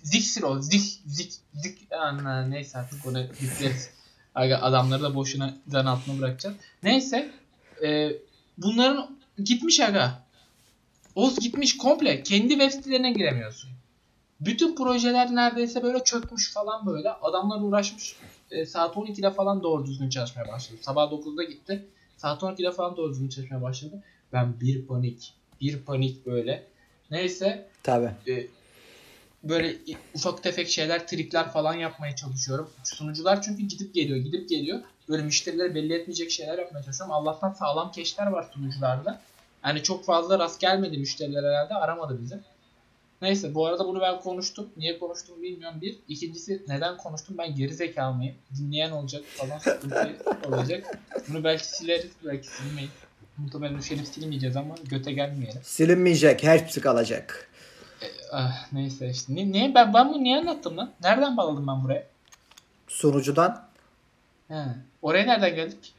Zixeros 0.03 0.69
Zik 0.69 1.01
Zik 1.05 1.33
Zik 1.53 1.91
Ana, 1.91 2.45
neyse 2.45 2.77
artık 2.77 3.05
onu 3.05 3.23
bitleriz. 3.41 3.89
Aga, 4.35 4.57
adamları 4.57 5.03
da 5.03 5.15
boşuna 5.15 5.57
zan 5.67 5.85
altına 5.85 6.19
bırakacağız. 6.19 6.55
Neyse 6.83 7.31
e, 7.83 8.11
bunların 8.57 9.17
gitmiş 9.43 9.79
aga. 9.79 10.23
Oz 11.15 11.39
gitmiş 11.39 11.77
komple. 11.77 12.23
Kendi 12.23 12.49
web 12.49 12.71
sitelerine 12.71 13.11
giremiyorsun. 13.11 13.69
Bütün 14.45 14.75
projeler 14.75 15.35
neredeyse 15.35 15.83
böyle 15.83 16.03
çökmüş 16.03 16.53
falan 16.53 16.85
böyle. 16.85 17.09
Adamlar 17.09 17.61
uğraşmış. 17.61 18.15
E, 18.51 18.65
saat 18.65 18.95
12'de 18.95 19.31
falan 19.31 19.63
doğru 19.63 19.85
düzgün 19.85 20.09
çalışmaya 20.09 20.47
başladı. 20.47 20.79
Sabah 20.81 21.11
9'da 21.11 21.43
gitti. 21.43 21.85
Saat 22.17 22.41
12'de 22.41 22.71
falan 22.71 22.97
doğru 22.97 23.11
düzgün 23.11 23.29
çalışmaya 23.29 23.61
başladı. 23.61 24.03
Ben 24.33 24.59
bir 24.59 24.85
panik. 24.85 25.33
Bir 25.61 25.79
panik 25.79 26.25
böyle. 26.25 26.63
Neyse 27.11 27.67
Tabii. 27.83 28.11
e, 28.27 28.47
böyle 29.43 29.75
ufak 30.15 30.43
tefek 30.43 30.69
şeyler, 30.69 31.07
trikler 31.07 31.51
falan 31.51 31.73
yapmaya 31.73 32.15
çalışıyorum. 32.15 32.69
Sunucular 32.83 33.41
çünkü 33.41 33.63
gidip 33.63 33.93
geliyor, 33.93 34.17
gidip 34.17 34.49
geliyor. 34.49 34.79
Böyle 35.09 35.23
müşterilere 35.23 35.75
belli 35.75 35.93
etmeyecek 35.93 36.31
şeyler 36.31 36.57
yapmaya 36.57 36.83
çalışıyorum. 36.83 37.15
Allah'tan 37.15 37.53
sağlam 37.53 37.91
keşler 37.91 38.27
var 38.27 38.49
sunucularda. 38.53 39.21
Yani 39.65 39.83
çok 39.83 40.05
fazla 40.05 40.39
rast 40.39 40.59
gelmedi 40.59 40.97
müşteriler 40.97 41.43
herhalde. 41.43 41.73
Aramadı 41.73 42.21
bizi. 42.21 42.39
Neyse 43.23 43.55
bu 43.55 43.65
arada 43.65 43.85
bunu 43.87 44.01
ben 44.01 44.19
konuştum. 44.19 44.69
Niye 44.77 44.99
konuştum 44.99 45.41
bilmiyorum 45.41 45.81
bir. 45.81 45.99
İkincisi 46.07 46.63
neden 46.67 46.97
konuştum 46.97 47.37
ben 47.37 47.55
geri 47.55 47.73
zekalı 47.73 48.15
mıyım? 48.15 48.35
Dinleyen 48.57 48.91
olacak 48.91 49.23
falan 49.25 49.59
sıkıntı 49.59 50.17
olacak. 50.47 50.99
Bunu 51.29 51.43
belki 51.43 51.67
sileriz 51.67 52.11
belki 52.25 52.47
silmeyiz. 52.47 52.91
Muhtemelen 53.37 53.77
üşenip 53.77 54.07
silmeyeceğiz 54.07 54.55
ama 54.55 54.75
göte 54.89 55.11
gelmeyelim. 55.13 55.61
Silinmeyecek. 55.63 56.43
Hepsi 56.43 56.81
kalacak. 56.81 57.49
Ah, 58.31 58.67
neyse 58.73 59.09
işte. 59.09 59.35
Ne, 59.35 59.51
niye 59.51 59.75
ben, 59.75 59.93
ben 59.93 60.09
bunu 60.09 60.23
niye 60.23 60.37
anlattım 60.37 60.77
lan? 60.77 60.91
Nereden 61.03 61.37
bağladım 61.37 61.67
ben 61.67 61.83
buraya? 61.83 62.07
Sunucudan 62.87 63.65
He. 64.47 64.63
Oraya 65.01 65.25
nereden 65.25 65.55
geldik? 65.55 65.93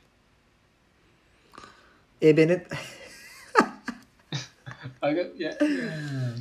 ebenin 2.22 2.62
Aga 5.04 5.26
ya, 5.38 5.58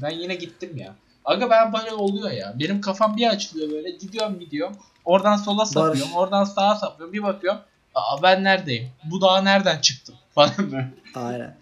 ben 0.01 0.09
yine 0.09 0.35
gittim 0.35 0.77
ya. 0.77 0.95
Aga 1.25 1.49
ben 1.49 1.73
böyle 1.73 1.93
oluyor 1.93 2.31
ya. 2.31 2.53
Benim 2.59 2.81
kafam 2.81 3.17
bir 3.17 3.27
açılıyor 3.27 3.71
böyle. 3.71 3.91
Gidiyorum 3.91 4.39
gidiyorum. 4.39 4.75
Oradan 5.05 5.35
sola 5.35 5.65
sapıyorum. 5.65 6.13
Oradan 6.15 6.43
sağa 6.43 6.75
sapıyorum. 6.75 7.13
Bir 7.13 7.23
bakıyorum. 7.23 7.61
Aa 7.95 8.23
ben 8.23 8.43
neredeyim? 8.43 8.89
Bu 9.03 9.21
dağa 9.21 9.41
nereden 9.41 9.77
çıktım? 9.81 10.15
Falan 10.35 10.51
böyle. 10.57 10.89
Aynen. 11.15 11.57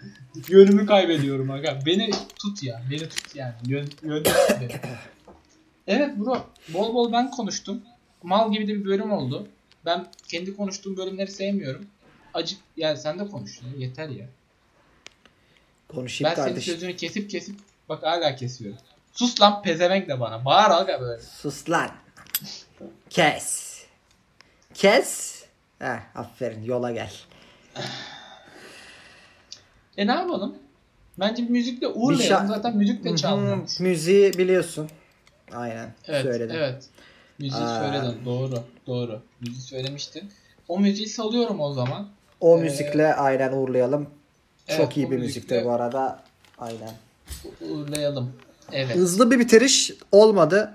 Yönümü 0.48 0.86
kaybediyorum 0.86 1.52
aga. 1.52 1.80
Beni 1.86 2.12
tut 2.12 2.64
ya. 2.64 2.82
Beni 2.92 3.10
tut 3.10 3.36
yani. 3.36 3.54
Yön, 3.66 3.90
yön. 4.04 4.24
Evet 5.88 6.18
bro. 6.18 6.46
Bol 6.74 6.94
bol 6.94 7.12
ben 7.14 7.32
konuştum. 7.32 7.82
Mal 8.24 8.52
gibi 8.52 8.68
de 8.68 8.74
bir 8.76 8.86
bölüm 8.86 9.12
oldu. 9.12 9.48
Ben 9.86 10.06
kendi 10.28 10.56
konuştuğum 10.56 10.98
bölümleri 10.98 11.32
sevmiyorum. 11.32 11.86
Acık 12.34 12.60
yani 12.78 12.98
sen 12.98 13.20
de 13.20 13.28
konuş. 13.28 13.62
ya, 13.62 13.68
Yeter 13.78 14.10
ya. 14.10 14.26
Konuşayım 15.96 16.30
Ben 16.32 16.36
senin 16.36 16.48
kardeşim. 16.48 16.74
sözünü 16.74 16.96
kesip 16.96 17.30
kesip 17.30 17.56
bak 17.90 18.04
hala 18.04 18.36
kesiyorum. 18.36 18.80
Sus 19.14 19.42
lan 19.42 19.62
pezevenk 19.62 20.08
de 20.08 20.20
bana. 20.20 20.46
Bağır 20.46 20.72
aga 20.82 21.02
böyle. 21.02 21.22
Sus 21.22 21.70
lan. 21.70 21.90
Kes. 23.10 23.78
Kes. 24.74 25.42
Heh, 25.80 26.16
aferin 26.16 26.64
yola 26.64 26.92
gel. 26.92 27.12
E 29.98 30.08
ne 30.08 30.12
yapalım? 30.12 30.56
Bence 31.20 31.44
müzikle 31.44 31.88
uğurlayalım. 31.88 32.48
Zaten 32.48 32.78
müzik 32.78 33.04
de 33.04 33.16
çalmıyormuş. 33.16 33.80
Müziği 33.80 34.34
biliyorsun. 34.34 34.90
Aynen. 35.54 35.94
Evet, 36.08 36.22
Söyledim. 36.22 36.56
evet. 36.60 36.84
Müziği 37.40 37.64
Aa. 37.64 37.80
söyledin. 37.84 38.26
Doğru, 38.26 38.64
doğru. 38.88 39.22
Müziği 39.42 39.62
söylemiştin. 39.62 40.32
O 40.68 40.80
müziği 40.80 41.08
salıyorum 41.10 41.60
o 41.60 41.74
zaman. 41.74 42.10
O 42.40 42.58
Ee, 42.58 42.62
müzikle 42.62 43.14
aynen 43.14 43.54
uğurlayalım. 43.54 44.10
Evet, 44.72 44.82
Çok 44.82 44.98
iyi 44.98 45.12
bir 45.12 45.18
müziktir 45.18 45.66
bu 45.66 45.72
arada. 45.72 46.24
Aynen. 46.58 46.94
Uğurlayalım. 47.62 48.34
Evet. 48.72 48.96
Hızlı 48.96 49.32
bir 49.32 49.40
bitiriş 49.40 49.92
olmadı. 50.12 50.74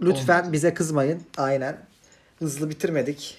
Lütfen 0.00 0.38
Olmadı. 0.38 0.52
bize 0.52 0.74
kızmayın. 0.74 1.22
Aynen. 1.36 1.78
Hızlı 2.38 2.70
bitirmedik. 2.70 3.38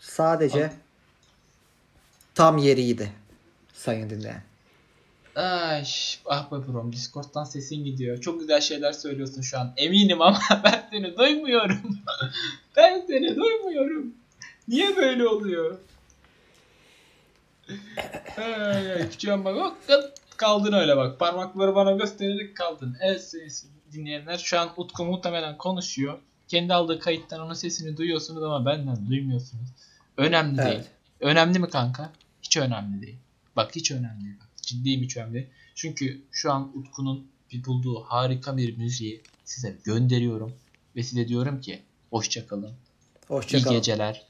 Sadece 0.00 0.66
Al. 0.66 0.70
tam 2.34 2.58
yeriydi. 2.58 3.12
Sayın 3.74 4.10
dinleyen. 4.10 4.42
Ay, 5.36 5.84
ah 6.26 6.52
be 6.52 6.56
brom 6.72 6.92
Discord'dan 6.92 7.44
sesin 7.44 7.84
gidiyor. 7.84 8.20
Çok 8.20 8.40
güzel 8.40 8.60
şeyler 8.60 8.92
söylüyorsun 8.92 9.42
şu 9.42 9.58
an. 9.58 9.72
Eminim 9.76 10.22
ama 10.22 10.40
ben 10.64 10.88
seni 10.90 11.16
duymuyorum. 11.16 11.98
ben 12.76 13.04
seni 13.06 13.36
duymuyorum. 13.36 14.14
Niye 14.68 14.96
böyle 14.96 15.28
oluyor? 15.28 15.78
Küçüğüm 19.10 19.44
bak. 19.44 19.56
Bak, 19.56 20.12
Kaldın 20.36 20.72
öyle 20.72 20.96
bak. 20.96 21.18
Parmakları 21.18 21.74
bana 21.74 21.92
göstererek 21.92 22.56
kaldın. 22.56 22.96
Evet 23.00 23.24
sayın 23.24 23.50
dinleyenler 23.92 24.38
şu 24.38 24.60
an 24.60 24.68
Utku 24.76 25.04
muhtemelen 25.04 25.58
konuşuyor. 25.58 26.18
Kendi 26.48 26.74
aldığı 26.74 26.98
kayıttan 26.98 27.40
onun 27.40 27.54
sesini 27.54 27.96
duyuyorsunuz 27.96 28.42
ama 28.42 28.66
benden 28.66 29.08
duymuyorsunuz. 29.08 29.68
Önemli 30.16 30.60
Evet. 30.60 30.70
değil. 30.72 30.84
Önemli 31.20 31.58
mi 31.58 31.68
kanka? 31.68 32.12
Hiç 32.42 32.56
önemli 32.56 33.02
değil. 33.02 33.16
Bak 33.56 33.76
hiç 33.76 33.90
önemli 33.90 34.24
değil. 34.24 34.36
Bak, 34.40 34.48
ciddiyim 34.62 35.02
hiç 35.02 35.16
önemli 35.16 35.34
değil. 35.34 35.46
Çünkü 35.74 36.22
şu 36.32 36.52
an 36.52 36.72
Utku'nun 36.78 37.26
bulduğu 37.66 38.00
harika 38.00 38.56
bir 38.56 38.76
müziği 38.76 39.22
size 39.44 39.76
gönderiyorum. 39.84 40.52
Ve 40.96 41.02
size 41.02 41.28
diyorum 41.28 41.60
ki 41.60 41.82
hoşçakalın. 42.10 42.68
İyi 42.70 43.28
Hoşçakalın. 43.28 43.76
geceler. 43.76 44.26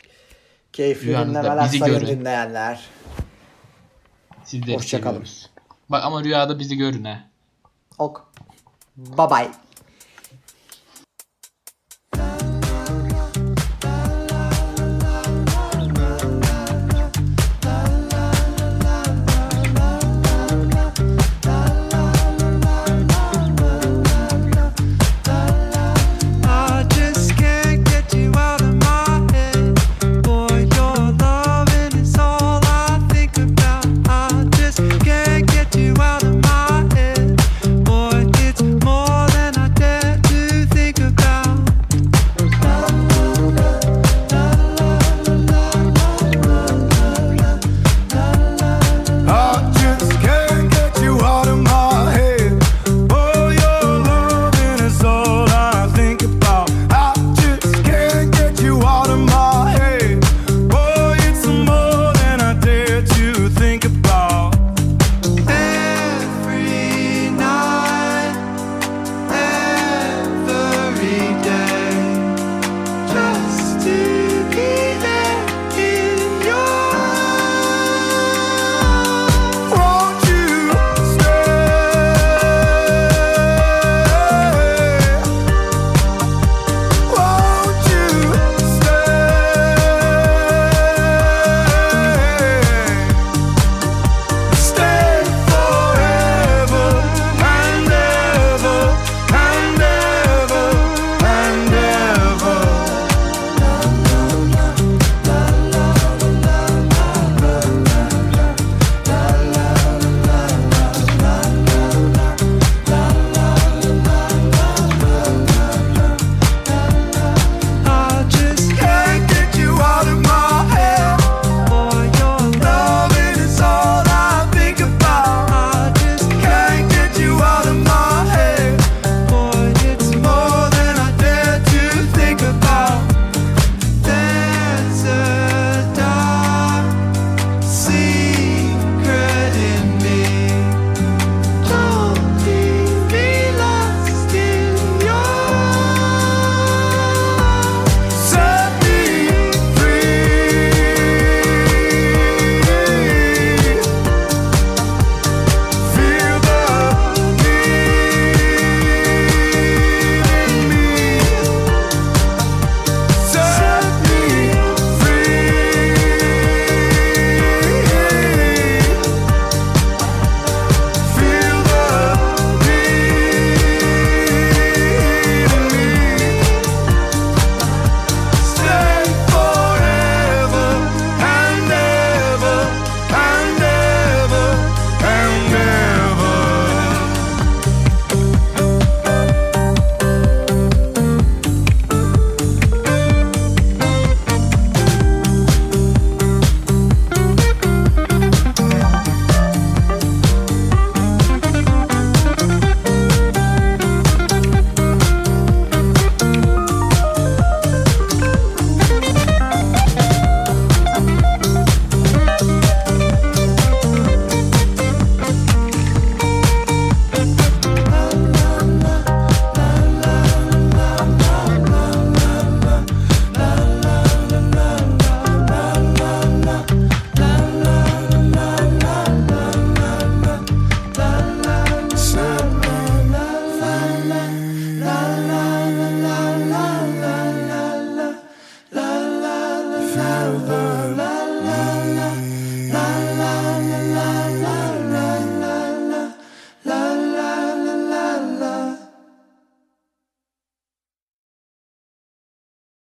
Keyifli 0.72 1.06
Rüyanızda 1.06 1.42
dinlemeler 1.42 1.68
sayın 1.68 2.06
dinleyenler. 2.06 2.80
Sizleri 4.46 4.76
Hoşça 4.76 5.00
kalın. 5.00 5.12
seviyoruz. 5.14 5.50
Bak 5.88 6.04
ama 6.04 6.24
rüyada 6.24 6.58
bizi 6.58 6.76
görün 6.76 7.04
ha. 7.04 7.24
Ok. 7.98 8.22
Bye 8.96 9.30
bye. 9.30 9.50